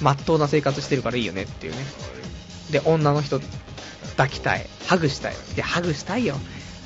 [0.00, 1.78] まっとうな生活してるからいいよねっていうね。
[2.70, 3.40] で、女の人
[4.10, 5.34] 抱きたい、ハグしたい。
[5.56, 6.36] で、ハグしたいよ。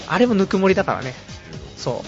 [0.07, 1.15] あれもぬくもりだからね。
[1.77, 2.05] そ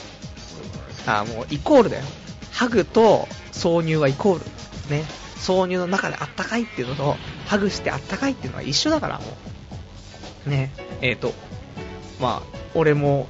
[1.07, 1.11] う。
[1.11, 2.05] あ、もうイコールだよ。
[2.53, 4.45] ハグと挿入はイコール。
[4.91, 5.05] ね。
[5.39, 7.17] 挿入の中であったかいっていうのと、
[7.47, 9.58] ハグしてあったかいっていうのは一緒だから、もう。
[10.49, 10.71] ね。
[11.01, 11.35] えっ、ー、と、
[12.21, 13.27] まあ、俺も、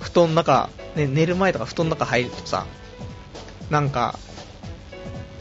[0.00, 2.66] 布団の中、ね、寝る前とか布団の中入るとさ、
[3.70, 4.18] なんか、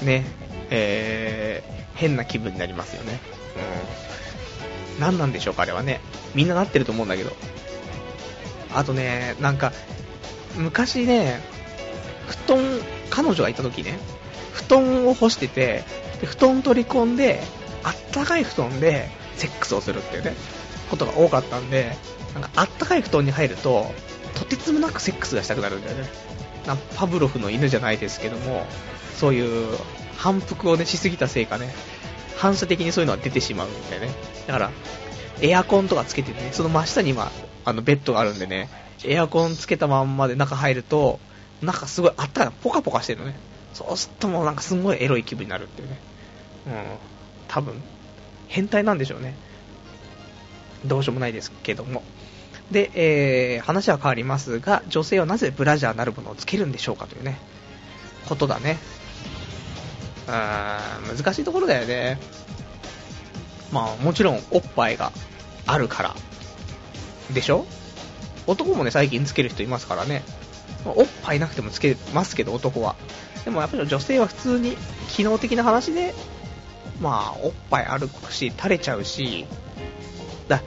[0.02, 0.26] ね、
[0.70, 3.20] えー、変な気分になりますよね。
[4.98, 5.02] うん。
[5.02, 6.00] 何なんでしょうか、あれはね。
[6.34, 7.32] みんななってると思うんだけど。
[8.74, 9.74] あとね、なんか、
[10.56, 11.42] 昔ね、
[12.28, 12.60] 布団、
[13.10, 14.00] 彼女がいた時ね、
[14.54, 15.84] 布団を干してて、
[16.24, 17.42] 布団取り込んで、
[17.84, 20.36] あったかい布団でセックスをするっていうね、
[20.92, 21.96] ことが多かったんで、
[22.34, 23.92] なんかあったかい布団に入ると、
[24.36, 26.10] とてつもなくセックスがしたくなるんだよね。
[26.68, 28.68] なパブロフの犬じゃないですけども、
[29.16, 29.78] そういう
[30.18, 31.74] 反復をね、しすぎたせいかね、
[32.38, 34.10] 反射的にそういうのが出てしまうんだよね。
[34.48, 34.72] だから、
[35.42, 37.32] エアコンとかつけてね、その真下に今、
[37.64, 38.70] あのベッドがあるんでね、
[39.06, 41.20] エアコンつけたまんまで中入ると、
[41.62, 43.36] 中すごいあったかい、ポカポカしてるのね。
[43.74, 45.98] そうするともうなんかすごいエロい気分になるっていうね。
[46.68, 46.74] うん。
[47.48, 47.82] 多分、
[48.48, 49.36] 変態なんでしょうね。
[50.86, 52.04] どうしようもないですけども。
[52.72, 57.38] で、えー、話は変わりますが、女性はなぜブラジャーなるものをつけるんでしょうかというね、
[58.28, 58.78] ことだね。
[60.28, 62.18] うーん、難しいところだよね。
[63.72, 65.12] まあ、もちろん、おっぱいが
[65.66, 66.16] あるから。
[67.34, 67.66] でしょ？
[68.48, 70.24] 男もね、最近つける人いますからね。
[70.86, 72.96] おっぱいなくてもつけますけど、男は。
[73.46, 74.78] でもやっぱり女性は普通に、
[75.10, 76.14] 機能的な話で、
[77.00, 79.46] まあ、おっぱいあるし、垂れちゃうし、
[80.52, 80.62] だ、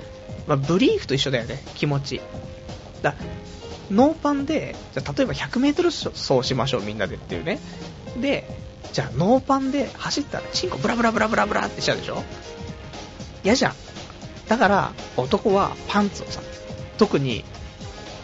[0.47, 2.21] まあ、ブリーフと一緒だよね、気持ち。
[3.03, 3.15] だ、
[3.91, 7.61] ノーパンで、じゃ例えば 100m 走しましょう、みんなでっていうね。
[8.21, 8.49] で、
[8.93, 12.23] じゃあノーパンで走ったら、チンコブラブラブラブラブラってしちゃうでしょ
[13.45, 13.75] 嫌じゃん。
[14.49, 16.41] だから、男はパンツをさ、
[16.97, 17.45] 特に、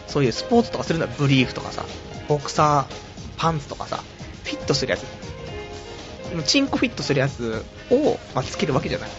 [0.07, 1.85] そういうスポーツとかするんだブリーフとかさ、
[2.27, 2.93] ボクサー
[3.37, 4.03] パンツとかさ、
[4.43, 5.05] フィットするやつ。
[6.45, 9.09] チンコフィットするやつを、まあ、つけるわけじゃない。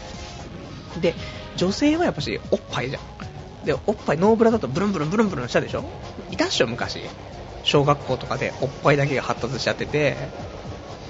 [1.00, 1.14] で、
[1.56, 3.02] 女性はやっぱし、おっぱいじゃん。
[3.64, 5.84] で、おっぱいノーブラだとブルンブルンブルンブルンしたでしょ？
[6.30, 7.00] いたっしょ、昔。
[7.62, 10.16] 小学校とかでおっぱいだけが発達しちゃってて、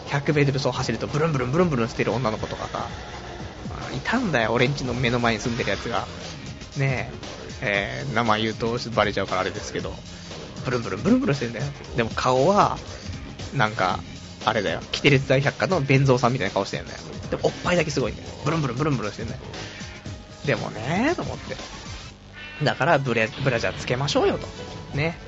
[0.08, 2.86] 100m 走走るとブルンブルンブルンブルンしてる女の子とかさ、
[3.96, 6.06] いたんだよ、俺んちの目の前に住んでるやつが。
[6.76, 7.10] ね
[7.62, 9.94] え、えー、名前言うとバレちゃうからあれですけど、
[10.64, 11.64] ブルンブルンブルンブルンしてんだよ。
[11.96, 12.76] でも顔は、
[13.54, 14.00] なんか、
[14.44, 16.98] あれだよ、キテレツ大百科の弁蔵さんみたいな顔してんだよ。
[17.30, 18.28] でもおっぱいだけすごいんだよ。
[18.44, 19.40] ブルンブルンブルンブルンしてんだよ。
[20.44, 21.56] でもねと思って。
[22.64, 24.46] だからブレ、ブラジャーつけましょうよと。
[24.96, 25.18] ね。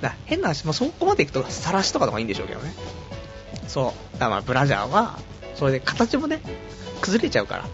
[0.00, 2.72] だ変な話、もうそこまで行くと、さらしとかの方がいいんでしょうけどね。
[3.68, 4.18] そう。
[4.18, 5.18] だから、ブラジャーは、
[5.54, 6.40] それで形もね、
[7.00, 7.66] 崩れちゃうから、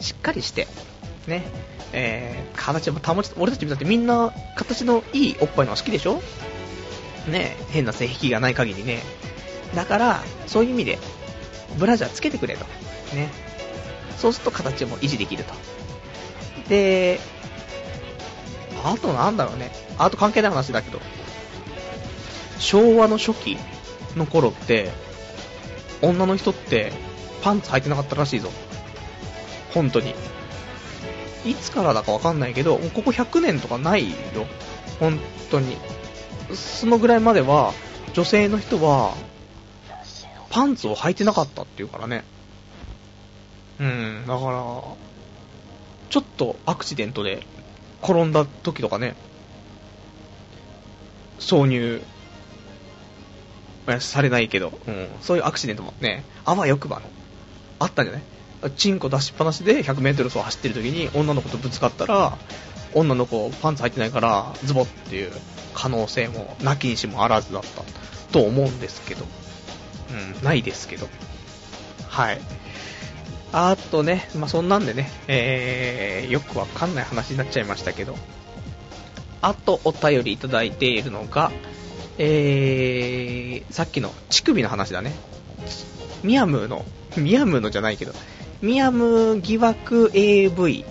[0.00, 0.68] しっかりして、
[1.26, 1.44] ね、
[1.92, 6.22] えー、形も保ち、俺たちだってみんな形のいいおっぱいのが好きでしょ？
[7.28, 9.02] ね、変な性癖がない限りね。
[9.74, 10.98] だから、そういう意味で、
[11.78, 12.64] ブラジャーつけてくれと。
[13.14, 13.30] ね。
[14.16, 15.52] そうすると形も維持できると。
[16.68, 17.20] で、
[18.84, 19.70] あとなんだろうね。
[19.98, 21.00] あと関係ない話だけど、
[22.58, 23.58] 昭和の初期
[24.16, 24.90] の頃って、
[26.02, 26.92] 女の人って
[27.42, 28.50] パンツ履いてなかったらしいぞ。
[29.72, 30.14] 本当に。
[31.44, 34.16] いつからだかわかんないけど、ここ100年とかないよ。
[34.98, 35.18] 本
[35.50, 35.76] 当に。
[36.54, 37.72] そのぐらいまでは、
[38.12, 39.14] 女性の人は、
[40.50, 42.24] パンツを履いてなかったっていうからね。
[43.78, 45.05] うん、だから、
[46.10, 47.46] ちょっとアクシデントで
[48.02, 49.14] 転んだ時とかね、
[51.38, 52.02] 挿入
[54.00, 57.02] されないけど、うん、そういうアクシデントもね、あわよくばの、
[57.78, 58.22] あったんじゃない？
[58.76, 62.38] チンコ出しっぱなしで 100m 走走ってる時に女の子とぶつかったら、
[62.94, 65.32] 女の子パンツ履いてないからズボっていう
[65.74, 67.82] 可能性もなきにしもあらずだった
[68.32, 69.24] と思うんですけど、
[70.10, 71.06] うん、ないですけど。
[72.08, 72.40] はい。
[73.58, 78.14] あとね、まあ、そんなんでね、えー、よくわかんない話になっちゃいましたけど、
[79.40, 81.50] あとお便りいただいているのが、
[82.18, 85.14] えー、さっきの乳首の話だね。
[86.22, 86.84] ミヤムーの、
[87.16, 88.12] ミヤムーのじゃないけど、
[88.60, 90.84] ミヤム疑惑 AV、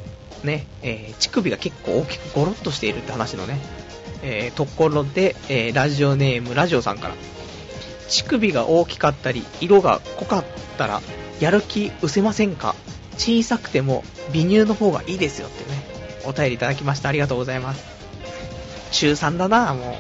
[0.44, 3.60] ね、えー、乳首が結構大きくゴロッとしているって話のね、
[4.24, 7.14] えー、ところで、えー、ラジオネームラジオさんから、
[8.08, 10.46] 乳首が大きかったり、色が濃かっ
[10.80, 11.04] たら、
[11.40, 12.76] やる気失せませんか？
[13.18, 15.84] 小さくても微乳の方がいいですよってね、
[16.26, 17.10] お便りいただきました。
[17.10, 17.84] ありがとうございます。
[18.92, 19.96] 中3だな、もう。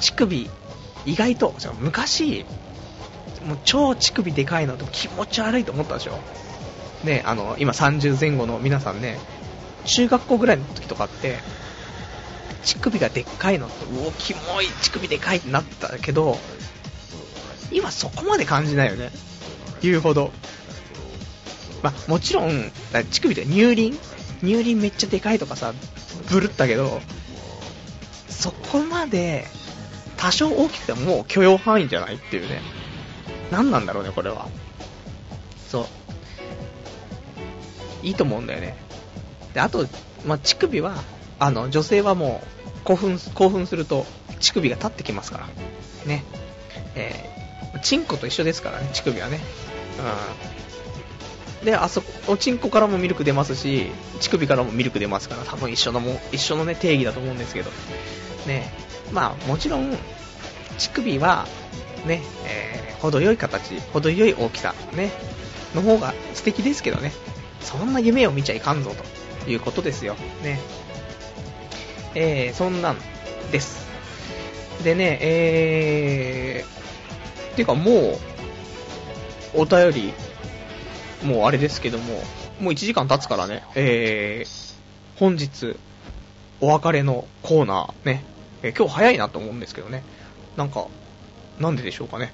[0.00, 0.50] 乳首、
[1.06, 2.44] 意外と、昔、
[3.44, 6.18] もう超乳首でかいのと気持ち悪いと思ったでしょ？
[7.04, 9.18] ね、あの、今30前後の皆さんね、
[9.84, 11.38] 中学校ぐらいの時とかって、
[12.64, 16.38] 乳首がでっかいのって、うお、キモい、乳首でかいってなったけど、
[17.70, 19.10] 今そこまで感じないよね。
[19.82, 20.32] 言うほど。
[21.82, 22.72] まあ、もちろん、
[23.10, 23.98] 乳首で乳輪？
[24.40, 25.72] 乳輪めっちゃでかいとかさ、
[26.30, 27.00] ブルったけど、
[28.28, 29.46] そこまで、
[30.16, 32.60] 多少大きくてももう許容範囲じゃないっていうね。
[33.50, 34.48] 何なんだろうね、これは。
[35.68, 35.86] そう。
[38.02, 38.76] いいと思うんだよね。
[39.54, 39.86] で、あと、
[40.26, 40.96] まあ、乳首は、
[41.38, 44.06] あの、女性はもう、興奮、興奮すると、
[44.40, 45.46] 乳首が立ってきますから。
[46.06, 46.24] ね。
[46.94, 47.35] え、
[47.82, 49.40] チンコと一緒ですからね、乳首はね。
[51.60, 51.66] うん。
[51.66, 57.70] で、あそこ、おチンコからもミルク出ますし、乳首からもミルク出ますから、多分一緒のも、一緒のね、定義だと思うんですけど。
[58.46, 58.72] ね。
[59.12, 59.96] まあ、もちろん、
[60.78, 61.46] 乳首は、
[62.06, 65.10] ね、えー、程よい形、程よい大きさ、ね、
[65.74, 67.12] の方が素敵ですけどね。
[67.60, 68.94] そんな夢を見ちゃいかんぞ
[69.44, 70.14] ということですよ。
[70.42, 70.60] ね。
[72.14, 72.96] えー、そんなん
[73.50, 73.86] です。
[74.84, 76.85] でね、えー、
[77.56, 78.18] てかもう、
[79.54, 80.12] お便り、
[81.24, 82.14] もうあれですけども、
[82.60, 84.74] もう1時間経つからね、えー、
[85.18, 85.76] 本日、
[86.60, 88.24] お別れのコーナーね、
[88.62, 90.02] えー、今日早いなと思うんですけどね、
[90.56, 90.86] なんか、
[91.58, 92.32] なんででしょうかね。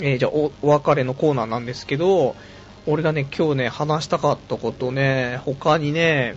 [0.00, 2.36] えー、じゃあお、お別れのコーナーなんですけど、
[2.86, 6.36] 俺がね、今日ね、話したかったことね、他にね、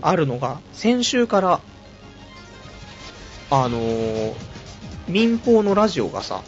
[0.00, 1.60] あるのが、先週から、
[3.50, 4.34] あのー、
[5.08, 6.42] 民放のラジオがさ、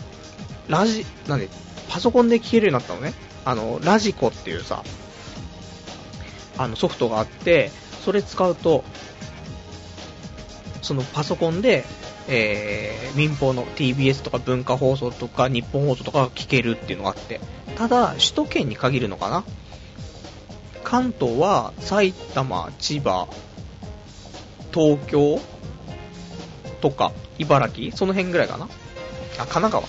[0.71, 1.49] ラジ、なんで、
[1.89, 3.13] パソコンで聞けるようになったのね。
[3.45, 4.85] あの、ラジコっていうさ、
[6.57, 7.71] あのソフトがあって、
[8.05, 8.85] それ使うと、
[10.83, 11.85] そのパソコンで、
[12.29, 17.41] えー、民放の TBS とか文化放送とか日本放送とか聞けるっていうのがあって、
[17.77, 19.45] ただ、首都圏に限るのかな
[20.85, 23.29] 関東は埼玉、千葉、
[24.73, 25.41] 東京
[26.81, 27.97] とか、茨城？
[27.97, 28.69] その辺ぐらいかなあ、
[29.39, 29.89] 神奈川か。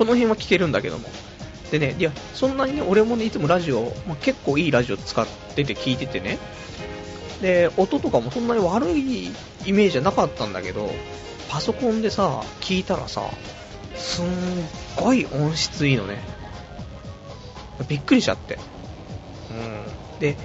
[0.00, 1.10] この辺は聞けるんだけども。
[1.70, 6.38] でね、いや、そんなにね、俺もね、いつもラジオ、まあ、結構いいラジオ使ってて聞いててね。
[7.42, 9.26] で、音とかもそんなに悪い
[9.66, 10.90] イメージじゃなかったんだけど、
[11.50, 13.28] パソコンでさ、聞いたらさ、
[13.94, 14.26] すん
[14.96, 16.22] ごい音質いいのね。
[17.86, 18.58] びっくりしちゃって。
[19.50, 20.18] うん。
[20.18, 20.38] で、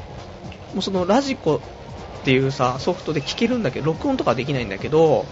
[0.73, 1.61] もうそのラジコ
[2.19, 5.25] っていうさ、ソフトで聞けるんだけど、録音とかできないんだけど、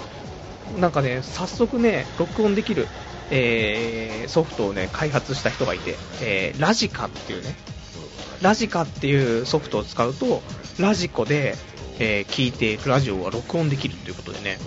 [0.79, 2.87] なんかね、早速ね、録音できる、
[3.31, 7.55] えー、ソフトをね、開発した人がいて、えー、ラジカっていうね、
[8.41, 10.41] ラジカっていうソフトを使うと、
[10.79, 11.55] ラジコで、
[11.99, 14.57] えー、聞いているラジオが録音できるということでね、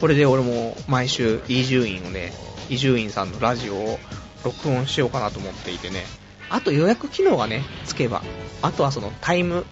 [0.00, 2.32] これで俺も毎週伊集院をね、
[2.68, 3.98] 伊集院さんのラジオを
[4.44, 6.04] 録音しようかなと思っていてね、
[6.50, 8.22] あと予約機能がね、つけば、
[8.62, 9.64] あとはそのタイム、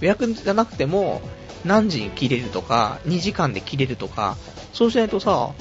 [0.00, 1.22] 予約じゃなくても、
[1.64, 4.36] 何時に切れるとか、2時間で切れるとか、
[4.72, 5.52] そうしないとさ、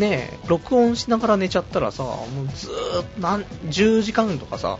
[0.00, 4.78] ね録音しながら寝ちゃったらさ、もうずーっと何、10時間とかさ、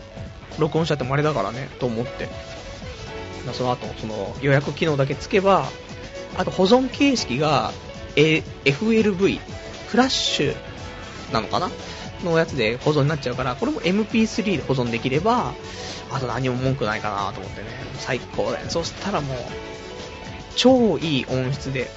[0.59, 2.27] 録音しちゃってもあれだからね、と思って。
[3.53, 5.65] その後、その予約機能だけつけば、
[6.37, 7.71] あと保存形式が、
[8.15, 9.39] A、FLV、
[9.87, 10.55] フラッシュ
[11.33, 11.71] なのかな？
[12.23, 15.53] のやつで保存になっちゃうから、これも MP3 で保存できれば、
[16.11, 17.67] あと何も文句ないかなと思ってね、
[17.97, 18.69] 最高だよね。
[18.69, 19.37] そしたらもう、
[20.55, 21.89] 超いい音質で、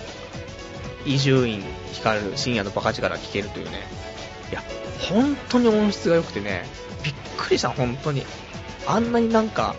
[1.07, 3.79] 伊集院光る深夜のバカ力聴けるというね。
[4.51, 4.63] いや、
[5.01, 6.65] 本当に音質が良くてね、
[7.03, 8.25] びっくりした、本当に。
[8.87, 9.75] あんなになんか、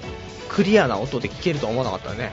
[0.50, 2.32] クリアな音で聴けるとは思わなかったね。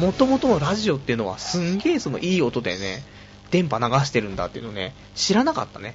[0.00, 3.02] もともとのラジオっていうのはすんげえそのいい音でね、
[3.50, 5.94] 電波流してるんだっていうのね、知らなかったね。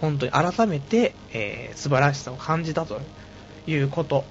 [0.00, 3.00] 本当に改めて、えー、素晴らしさを感じたと
[3.66, 4.24] いうこと。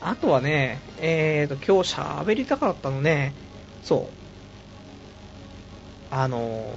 [0.00, 3.34] あとはね、えーと、今日喋りたかったのね、
[3.82, 4.19] そう。
[6.10, 6.72] あのー、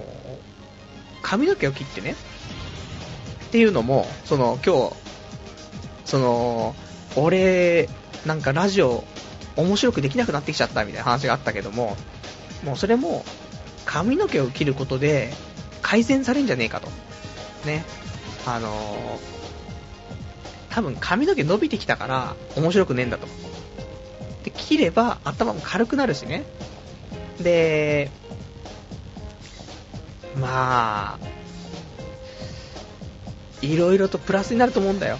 [1.21, 2.15] 髪の毛を切ってね、
[3.47, 4.95] っていうのも、その、今日、
[6.05, 6.75] その、
[7.15, 7.89] 俺、
[8.25, 9.03] なんかラジオ、
[9.55, 11.95] 面白くできなくなってきちゃったみたいな話があったけども、
[12.63, 13.25] もうそれも、
[13.85, 15.33] 髪の毛を切ることで、
[15.81, 16.89] 改善されるんじゃねえかと。
[17.65, 17.85] ね。
[18.45, 18.73] あのー、
[20.69, 23.27] 多分髪の毛伸びてきたから面白くねえんだと。
[24.43, 26.43] で、切れば頭も軽くなるしね。
[27.39, 28.09] で、
[30.39, 31.19] まあ、
[33.61, 35.17] いろいろとプラスになると思うんだよ。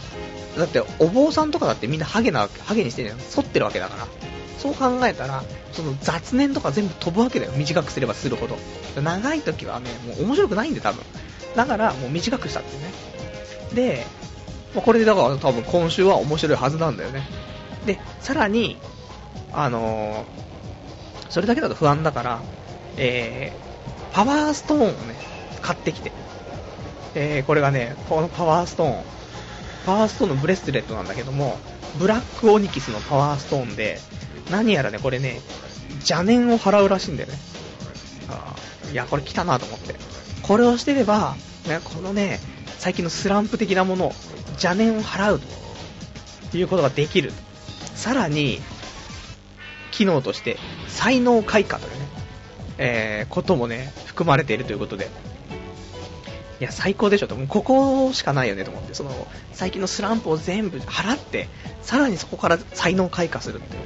[0.58, 4.08] だって、お坊さんとかだってみんなハゲな、ハゲにしてる反ってるわけだから。
[4.60, 5.44] そう考えたら、
[5.74, 7.52] その雑念とか全部飛ぶわけだよ。
[7.56, 8.58] 短くすればするほど。
[9.02, 11.04] 長い時はね、もう面白くないんで、多分。
[11.56, 12.92] だから、もう短くしたってね。
[13.74, 14.06] で、
[14.74, 17.28] まあ、これでだから多分今週は面白いはずなんだよね。
[17.86, 18.78] で、さらに、
[19.52, 22.42] あのー、それだけだと不安だから、
[22.98, 23.73] えー、
[24.14, 25.16] パワーストーンをね、
[25.62, 26.12] 買ってきて。
[27.16, 29.04] えー、これがね、このパワーストーン、
[29.86, 31.58] パワーストーンのブレスレットなんだけども、
[32.00, 34.00] ブラックオニキスのパワーストーンで、
[34.52, 35.42] 何やらね、これね、
[35.96, 37.38] 邪念を払うらしいんだよね。
[38.30, 38.56] あ
[38.92, 39.96] いや、これ来たなと思って。
[40.44, 41.36] これをしてれば、
[41.68, 42.40] ね、このね、
[42.78, 44.14] 最近のスランプ的なもの、
[44.54, 45.42] 邪念を払う
[46.52, 47.32] ということができる。
[47.96, 48.62] さらに、
[49.92, 50.58] 機能として、
[50.88, 52.08] 才能開花というね、
[52.78, 55.10] えー、こともね、含まれているということで、
[56.60, 61.50] いや、最高でしょと、もうここしかないよねと思って、その、最近のスランプを全部払って、
[61.82, 63.84] さらにそこから才能開花するっていう、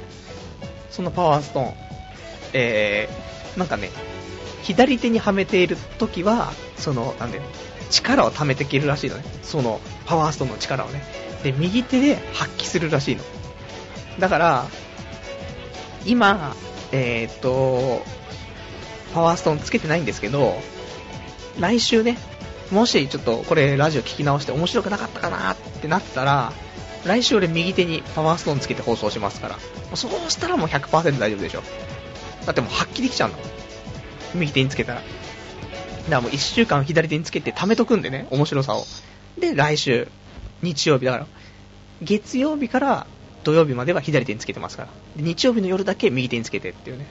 [0.90, 1.74] そのパワーストーン、
[2.52, 3.90] えー、なんかね、
[4.62, 7.40] 左手にはめている時は、その、なんで、
[7.90, 9.24] 力を溜めていけるらしいのね。
[9.42, 11.02] その、パワーストーンの力をね。
[11.42, 13.24] で、右手で発揮するらしいの。
[14.18, 14.66] だから、
[16.04, 16.54] 今、
[16.92, 18.02] えー、っと、
[19.14, 20.60] パワーストーンつけてないんですけど、
[21.58, 22.18] 来週ね、
[22.70, 26.52] もしちょっとこれラジオ聞き直して面白くなかったかなってなったら、
[27.04, 29.58] 来週俺右手にパワーストーンつけて放送しますから。
[29.94, 31.62] そうしたらもう100%大丈夫でしょ。
[32.44, 33.46] だってもう発揮できちゃうんだもん。
[34.34, 35.00] 右手につけたら。
[35.00, 35.10] だか
[36.08, 38.84] らもう1週間左手につけて貯めとくんでね、面白さを。
[39.38, 40.08] で、来週、
[40.62, 41.26] 日曜日だから、
[42.02, 43.06] 月曜日から
[43.44, 44.88] 土曜日までは左手につけてますから。
[45.16, 47.06] 日曜日の夜だけ右手につけてっていうね。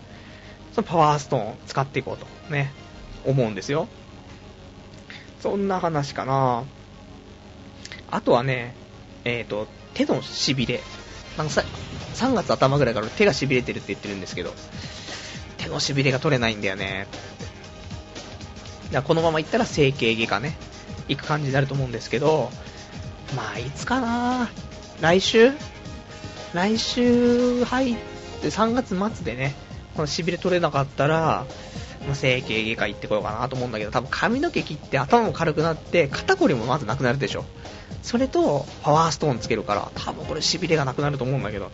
[0.78, 2.72] そのパワーストーンを使っていこうと、ね、
[3.26, 3.88] 思うんですよ。
[5.40, 6.66] そんな話かな
[8.12, 8.76] あとはね、
[9.26, 10.82] えっ、ー、と、手のしびれ。
[11.36, 11.64] なんかさ、
[12.14, 14.54] 3月頭ぐらいから手がしびれてるって言ってるんですけど、
[15.58, 17.08] 手のしびれが取れないんだよね。
[17.10, 20.56] だからこのまま行ったら整形外科ね、
[21.08, 22.52] 行く感じになると思うんですけど、
[23.36, 24.48] まあ、いつかな
[25.02, 25.54] 来週？
[26.54, 27.96] 来週入っ
[28.42, 29.56] て3月末でね、
[29.98, 31.46] このしびれ取れなかったら、
[32.06, 37.44] まあ、整形外科行ってこようかなと思うんだけど、多分髪の毛切って頭も軽くなって、肩こりもまずなくなるでしょ。
[38.04, 41.72] それと、パワーストーンつけるから、多分これしびれがなくなると思うんだけど、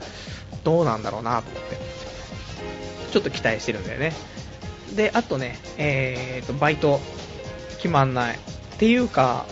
[0.63, 1.78] どうなんだろうなと思って。
[3.11, 4.13] ちょっと期待してるんだよね。
[4.95, 7.01] で、あとね、えーと、バイト、
[7.78, 8.38] 決まんない。
[8.38, 9.45] っていうか、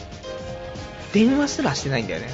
[1.12, 2.30] 電話すらしてないんだよね。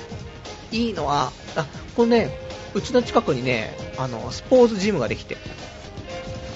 [0.71, 1.65] いいのは、あ、
[1.95, 2.39] これね、
[2.75, 5.35] うちの近くにね、あの、スポーツジムができて、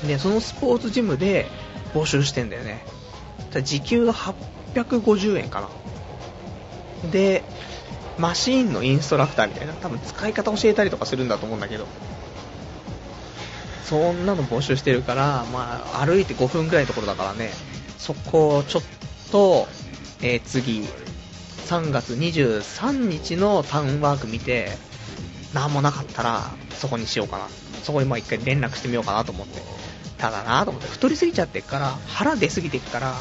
[0.03, 1.47] ね、そのスポーツジムで、
[1.93, 2.83] 募集してんだよね。
[3.63, 5.61] 時給が850円か
[7.03, 7.11] な。
[7.11, 7.43] で、
[8.17, 11.85] マシーンのインストラクターみたいな、多分使い方教えたりとかするんだと思うんだけど、
[13.85, 17.51] そんなの募集してるから、まあ、歩いて5分くらいのところだからね、
[17.97, 18.83] そこをちょっ
[19.31, 19.67] と、
[20.21, 20.83] えー、次、
[21.67, 24.69] 3月23日のタウンワーク見て、
[25.53, 27.47] なんもなかったら、そこにしようかな。
[27.83, 29.80] そこにまあ一回連絡してみようかなと思って。
[30.21, 33.15] ただなと思って、太りすぎちゃってっから、腹出すぎてっから、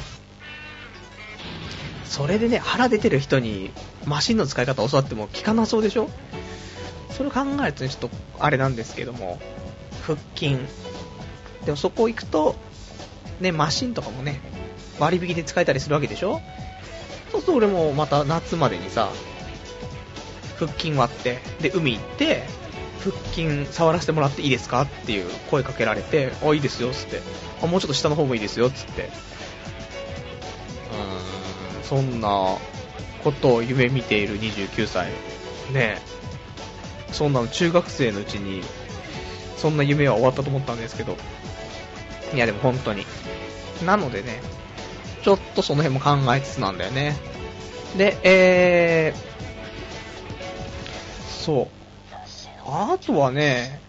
[2.05, 3.71] それでね、腹出てる人に
[4.05, 6.11] マシンの使い方教わっても効かなそうでしょ？
[7.11, 9.41] それを考えるとね、ちょっとあれなんですけども、
[10.03, 10.59] 腹筋。
[11.65, 12.57] でもそこ行くと、
[13.41, 14.41] ね、マシンとかもね、
[14.99, 16.41] 割引で使えたりするわけでしょ？
[17.33, 19.09] そうすると俺もまた夏までにさ、
[20.59, 22.43] 腹筋割って、で、海行って、
[23.01, 27.21] 腹筋触らせてもらっていいですかっていう声かけられて、あ、いいですよっ、つって。
[27.63, 29.03] あ、もうちょっと下の方もいいですよっ、つって。
[29.03, 32.57] うーん、そんな
[33.25, 35.09] ことを夢見ている29歳。
[35.73, 35.99] ねえ
[37.13, 38.63] そんなの中学生のうちに、
[39.57, 41.17] そんな夢は終わったと思ったんですけど。
[42.35, 43.05] いや、でも本当に。
[43.85, 44.41] なのでね、
[45.23, 47.17] ちょっとその辺も考えつつなんだよね。
[47.97, 51.80] で、えー、そう。
[52.73, 53.81] あとはね、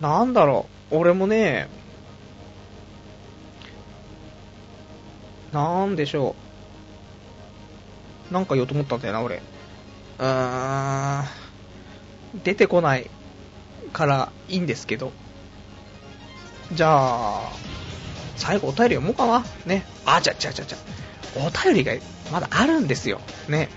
[0.00, 1.68] なんだろう、俺もね、
[5.52, 6.36] なんでしょ
[8.30, 8.32] う。
[8.32, 9.36] なんか言おうと思ったんだよな、俺。
[9.36, 11.24] うーん、
[12.44, 13.10] 出てこない
[13.92, 15.12] からいいんですけど。
[16.72, 17.52] じゃあ、
[18.36, 19.44] 最後お便り読もうかな。
[19.66, 19.84] ね。
[20.06, 20.78] あ、じゃ、じゃ、じゃ、じゃ。
[21.36, 21.92] お便りが
[22.30, 23.20] まだあるんですよ。
[23.48, 23.68] ね。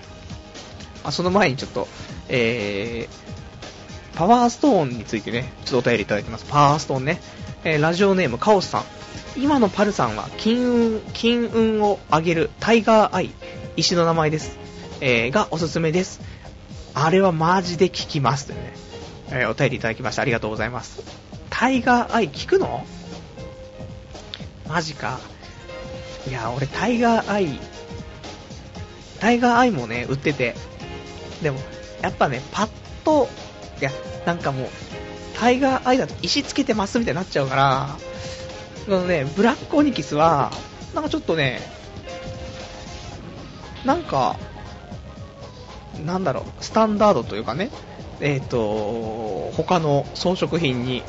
[1.04, 1.88] あ、その前にちょっと、
[2.28, 6.44] えー、パワーストーンについてね、ちょっとお便りいただいてます。
[6.48, 7.20] パワーストーンね。
[7.64, 8.84] えー、ラジオネームカオスさん。
[9.36, 13.30] 今のパルさんは金運、金運を上げるタイガーアイ、
[13.76, 14.58] 石の名前です。
[15.00, 16.20] えー、がおすすめです。
[16.94, 18.72] あれはマジで効きますというね、
[19.30, 20.22] えー、お便りいただきました。
[20.22, 21.02] ありがとうございます。
[21.50, 22.86] タイガーアイ効くの？
[24.68, 25.20] マジか。
[26.26, 27.60] いや、俺タイガーアイ、
[29.20, 30.54] タイガーアイもね、売ってて、
[31.42, 31.60] でも、
[32.02, 32.68] やっぱね、パッ
[33.04, 33.28] と、
[33.80, 33.90] いや、
[34.24, 34.68] なんかもう、
[35.34, 37.88] タイガーアイだと石つけてますみたいになっちゃうから、
[38.84, 40.50] そのね、ブラックオニキスは、
[40.94, 41.60] なんかちょっとね、
[43.84, 44.36] なんか、
[46.04, 47.70] なんだろう、スタンダードというかね、
[48.20, 51.02] えっ、と、他の装飾品に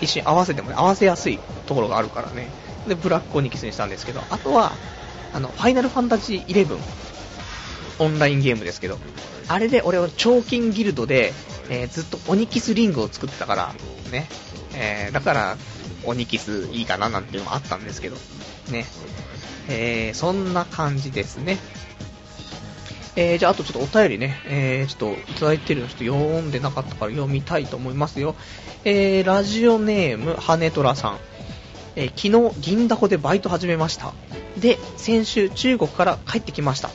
[0.00, 2.48] 一緒に合わせてもね、合わせやすいところがあるからね、
[2.86, 4.72] で、ブラックオニキスにしたんですけど、あとは、
[5.32, 6.78] あの、ファイナルファンタジー11、
[7.98, 8.98] オンラインゲームですけど、
[9.48, 11.32] あれで俺は彫金ギルドで、
[11.70, 13.74] えーずっとオニキスリングを作ってたから、
[14.10, 14.28] ね、
[14.74, 15.56] えーだから、
[16.04, 18.16] オニキスいいかななんていうのもあったんですけど、
[18.70, 18.84] ね、
[19.68, 21.58] えーそんな感じですね。
[23.16, 28.34] えーじゃあ、あとちょっとお便りね、えーちょっといただいてるのちょっと読んでなかったから読みたいと思いますよ。
[28.84, 31.18] えーラジオネーム、羽虎さん。
[31.96, 34.12] えー昨日、銀だこでバイト始めました。
[34.56, 36.90] で、先週、中国から帰ってきました。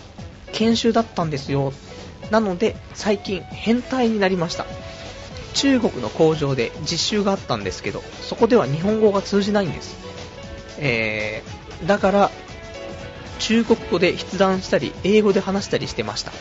[0.54, 1.74] 研修だったんですよ。
[2.32, 4.66] なので、最近、変態になりました。
[5.54, 9.97] 中国の工場で実習があったんですけど、そこでは日本語が通じないんです。
[10.80, 12.32] えー、だから、
[13.39, 16.32] 中国語で筆談したり、英語で話したりしてました。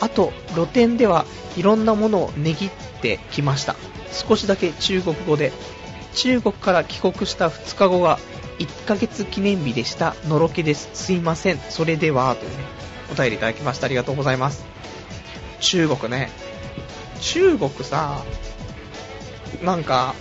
[0.00, 2.70] あと、露店ではいろんなものを値切っ
[3.02, 3.76] てきました。
[4.12, 5.52] 少しだけ中国語で。
[6.14, 8.18] 中国から帰国した2日後が
[8.58, 10.16] 1ヶ月記念日でした。
[10.28, 10.88] のろけです。
[10.94, 11.58] すいません。
[11.68, 12.56] それでは、というね、
[13.10, 13.86] お便りいただきました。
[13.86, 14.64] ありがとうございます。
[15.60, 16.30] 中国ね。
[17.20, 18.22] 中国さ、
[19.62, 20.14] なんか、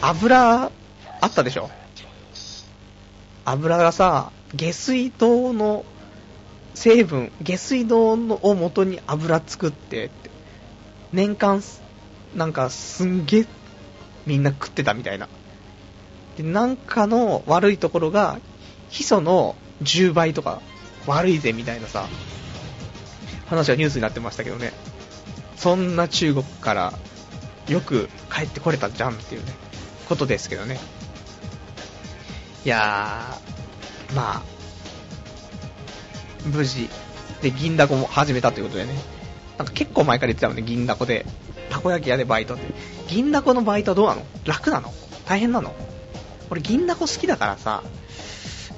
[0.00, 0.70] 油、
[1.20, 1.70] あったでしょ？
[3.44, 5.84] 油がさ、下水道の
[6.74, 10.30] 成分、下水道のを元に油作ってって、
[11.12, 11.62] 年間、
[12.34, 13.46] なんかすんげえ
[14.26, 15.28] みんな食ってたみたいな。
[16.36, 18.38] で、なんかの悪いところが、
[18.90, 20.60] ヒ素の10倍とか
[21.06, 22.08] 悪いぜみたいなさ、
[23.46, 24.72] 話がニュースになってましたけどね。
[25.56, 26.92] そんな中国から
[27.68, 29.52] よく帰ってこれたじゃんっていうね、
[30.08, 30.78] ことですけどね。
[32.64, 34.42] いやー、まあ、
[36.46, 36.88] 無事、
[37.42, 38.94] で、銀だこも始めたということでね。
[39.58, 41.26] なんか結構前から言ってたもんね、銀だこで。
[41.70, 42.64] たこ焼き屋でバイトって。
[43.08, 44.22] 銀だこのバイトはどうなの？
[44.44, 44.92] 楽なの？
[45.26, 45.74] 大変なの？
[46.50, 47.82] 俺銀だこ好きだからさ、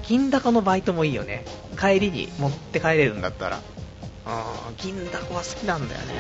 [0.09, 1.45] 銀だこのバイトもいいよね。
[1.79, 3.59] 帰りに持って帰れるんだったら。
[3.59, 6.15] うん、銀だこは好きなんだよね。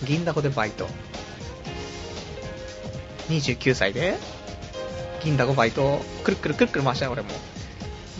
[0.00, 0.88] うん、銀だこでバイト。
[3.28, 4.16] 29歳で、
[5.22, 7.28] 銀だこバイト、くるくるくるくる回したよ、俺も。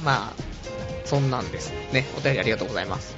[0.04, 0.42] まあ、
[1.04, 1.72] そんなんです。
[1.92, 3.14] ね、お便りありがとうございます。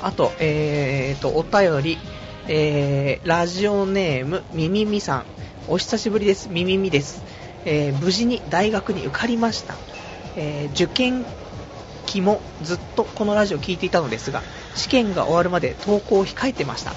[0.00, 1.98] あと、えーと、お便り、
[2.48, 5.24] えー、ラジオネーム、みみみさん。
[5.66, 7.22] お久しぶりです、みみみです。
[7.64, 9.74] えー、無事に大学に受かりました。
[10.36, 11.24] えー、受験
[12.06, 14.42] 期もずっとこのラジオを聞いていたのですが、
[14.74, 16.92] 試験が終わるまで投稿を控えてました。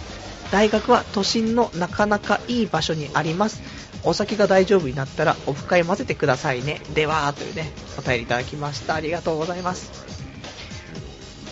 [0.51, 3.61] 大学は都心のなかなかいい場所にあります。
[4.03, 6.81] お酒が大丈夫になったらオフ会混ぜてくださいね。
[6.93, 8.95] では、というね、お便りいただきました。
[8.95, 9.91] ありがとうございます。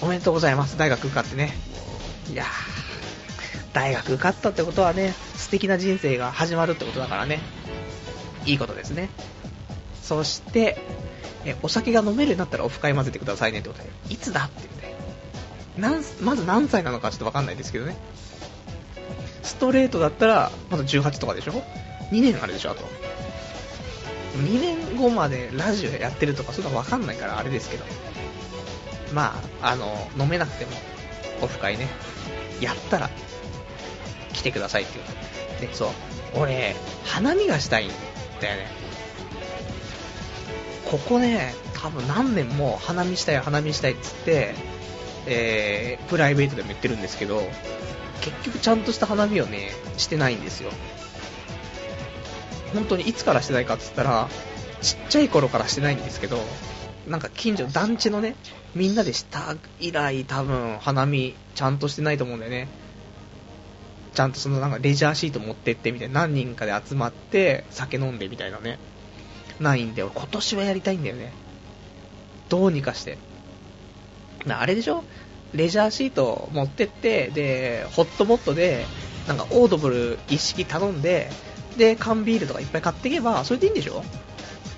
[0.01, 0.77] おめでとうございます。
[0.77, 1.53] 大学受かってね。
[2.31, 2.47] いやー、
[3.73, 7.39] 大学受かったってことはね、素敵な人生が始まるってことだからね。
[8.45, 9.09] いいことですね。
[10.01, 10.77] そして、
[11.45, 14.95] えお酒が飲めるようになったらオフ会混ぜてくださいねってことで、いつだっていうね。
[15.77, 15.91] な
[16.21, 17.95] まず何歳なのかちょっとわかんないですけどね。
[19.43, 21.53] ストレートだったら、まだ18とかでしょ
[22.11, 22.83] ?2 年あるでしょ、あと。
[24.37, 27.85] 2年後までラジオやってるとか、そういうのわかんないからあれですけど。
[29.13, 30.71] まあ、あの、飲めなくても、
[31.41, 31.87] オフ会ね、
[32.59, 33.09] やったら、
[34.33, 35.67] 来てくださいっていう。
[35.67, 35.89] で、そう、
[36.35, 37.91] 俺、花見がしたいん
[38.41, 38.67] だよね。
[40.85, 44.53] ここね、多分何年も花見したい、花見したいっつって、
[45.25, 47.41] えー、プライベートでも言ってるんですけど、
[48.21, 50.71] 結局ちゃんとした花見をね、してないんですよ。
[52.73, 54.29] 本当にいつからしてないかっつったら、
[54.81, 56.39] ちっちゃい頃からしてないんですけど、
[57.07, 58.35] なんか近所、団地のね、
[58.75, 62.67] みんなでした以来多分花見ちゃんとしてないと思うんだよね。
[64.15, 68.79] ちゃんとそのなんかレジャーシート持ってってみたいな、何人かで集まって酒飲んでみたいなね。
[69.59, 71.31] ないんで、俺今年はやりたいんだよね。
[72.49, 73.17] どうにかして。
[74.47, 75.03] あれでしょ？
[75.53, 78.85] レジャーシート持ってって、で、ホットモットで、
[79.27, 81.29] なんかオードブル一式頼んで、
[81.77, 84.03] で、缶ビールとかいっぱい買っていけば、それでいいんでしょ？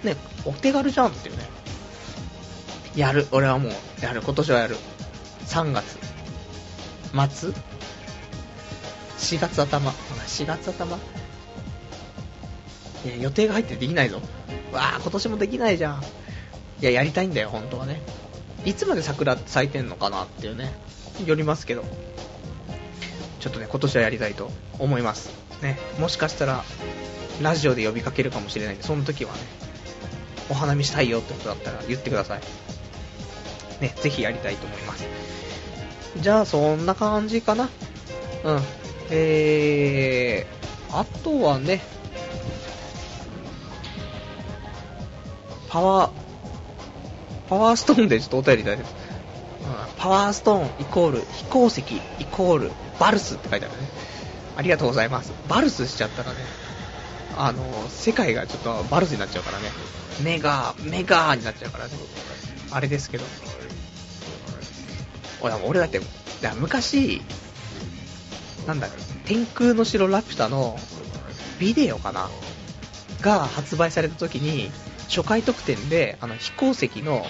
[0.03, 0.15] ね、
[0.45, 1.43] お手軽じゃんっていうね。
[2.95, 3.27] やる。
[3.31, 4.21] 俺はもう、やる。
[4.21, 4.77] 今年はやる。
[5.45, 5.97] 3月。
[7.29, 7.53] 末
[9.17, 9.91] ?4 月頭。
[9.91, 10.97] 4月頭
[13.05, 14.21] いや、予定が入ってできないぞ。
[14.71, 16.03] わあ、今年もできないじゃん。
[16.81, 18.01] いや、やりたいんだよ、本当はね。
[18.65, 20.73] いつまで桜咲いてんのかなっていうね。
[21.25, 21.83] よりますけど。
[23.39, 25.29] ちょっとね、今年はやりたいと思います。
[25.61, 26.63] ね、もしかしたら、
[27.41, 29.39] ラジオで呼びかけるかもしれないんで、その時はね、
[30.49, 32.41] お花見したいよってことだったら言ってください。
[33.81, 35.05] ね、ぜひやりたいと思います。
[36.19, 37.69] じゃあ、そんな感じかな。
[38.43, 38.61] うん。
[39.09, 41.81] えー、あとはね、
[45.69, 46.11] パワー、
[47.49, 48.83] パワーストーンでちょっとお便りいただいて。
[48.83, 48.89] うん、
[49.97, 53.87] パワーストーンイコール飛行石イコールバルスって書いてあるね。
[54.55, 55.31] ありがとうございます。
[55.47, 56.37] バルスしちゃったらね、
[57.37, 59.65] あの、世界がちょっとバルスになっちゃうからね。
[60.23, 61.91] メガー、メガーになっちゃうからね。
[62.71, 63.25] あれですけど。
[65.65, 66.01] 俺だって、
[66.59, 67.21] 昔、
[68.67, 70.77] なんだろう、天空の城ラピュタの
[71.59, 72.29] ビデオかな？
[73.21, 74.69] が発売された時に、
[75.07, 77.25] 初回特典で、あの、飛行石の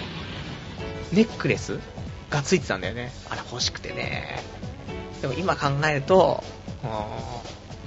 [1.12, 1.78] ネックレス
[2.28, 3.10] がついてたんだよね。
[3.30, 4.42] あれ欲しくてね。
[5.22, 6.44] でも今考えると、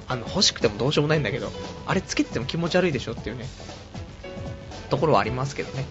[0.08, 1.52] あの、欲しくてもどうしようもないんだけど、
[1.86, 3.46] あれつけてても気持ち悪いでしょっていうね、
[4.90, 5.84] ところはありますけどね。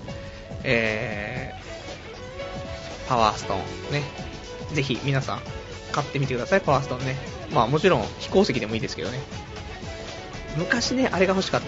[0.64, 3.58] えー、パワーストー
[3.90, 4.04] ンね。
[4.74, 5.42] ぜひ皆さん
[5.92, 7.16] 買ってみてください、パワーストーンね。
[7.54, 9.20] まあもちろん飛行石でもいいですけどね。
[10.58, 11.68] 昔ね、あれが欲しかった。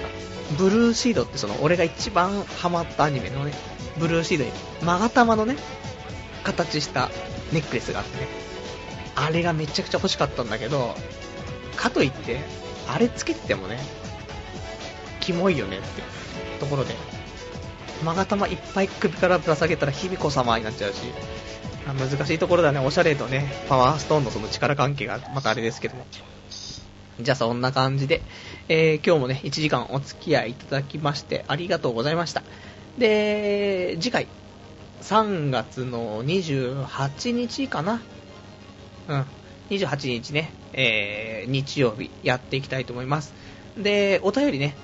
[0.57, 3.53] ブルーシードってその、俺が一番ハマったアニメのね、
[3.97, 4.51] ブルーシードに、
[4.81, 5.55] 勾玉のね、
[6.43, 7.09] 形した
[7.51, 8.27] ネックレスがあってね、
[9.15, 10.95] あれがめちゃくちゃ欲しかったんだけど、
[11.75, 12.41] かといって、
[12.87, 13.79] あれつけてもね、
[15.21, 16.01] キモいよねって
[16.59, 16.95] ところで、
[18.03, 20.97] 勾玉いっぱい首からぶら下げたら卑弥呼様になっちゃうし、
[21.91, 26.05] 難しいところだね、おしゃれとね、パワーストーンのその力関係がまたあれですけども。
[27.19, 28.21] じゃあそんな感じで、
[28.69, 32.41] えー、今日もね、1時間お付き合いいただきましてありがとうございました。
[32.97, 34.27] で、次回、
[35.01, 38.01] 3月の28日かな
[39.09, 39.25] うん、
[39.69, 43.33] 28日ね、えー、日曜日やっていきたいと思います。
[43.77, 44.75] で、お便りね、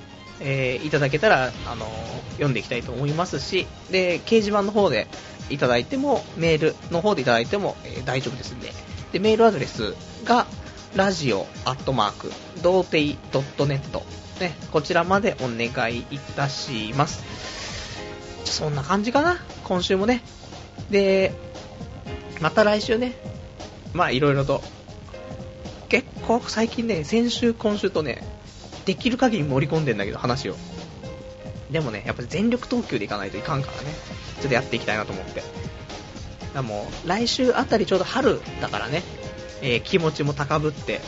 [0.42, 5.08] えー、いただけたら、あのー、読んでいきたいと思いますし、で、掲示板の方で
[5.50, 8.72] いただいても、メールの方でいただいても、えー、大丈夫ですんで、
[9.12, 10.46] で、メールアドレスが、
[10.96, 12.32] ラジオアットマーク、
[12.64, 13.80] 童貞 .net、
[14.40, 17.24] ね、こちらまでお願いいたします。
[18.46, 20.24] そんな感じかな、今週もね。
[20.90, 21.34] で、
[22.42, 23.14] また来週ね、
[23.94, 24.64] まあいろいろと、
[25.90, 28.24] 結構最近ね、先週、今週とね、
[28.86, 30.56] できる限り盛り込んでんだけど、話を。
[31.72, 33.94] でもね、やっぱり全力投球でいかないといかんからね、
[34.42, 35.44] ちょっとやっていきたいなと思って。
[36.54, 39.04] だもう、来週あたりちょうど春だからね、
[39.62, 41.02] えー、気持ちも高ぶって、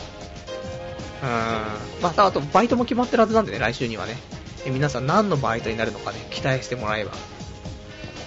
[1.22, 4.16] うーん、またあとバイトも決まってるはずなんでね、来週にはね。
[4.64, 7.12] え皆さん何のバイトになるのかね、期待してもらえば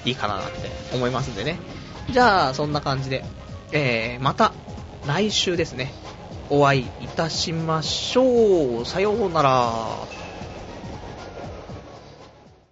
[0.03, 1.57] いいかななんて思いますんでね。
[2.09, 3.23] じゃあ、そんな感じで、
[3.71, 4.53] えー、また
[5.07, 5.93] 来週ですね、
[6.49, 8.85] お会いいたしましょう。
[8.85, 10.24] さようなら。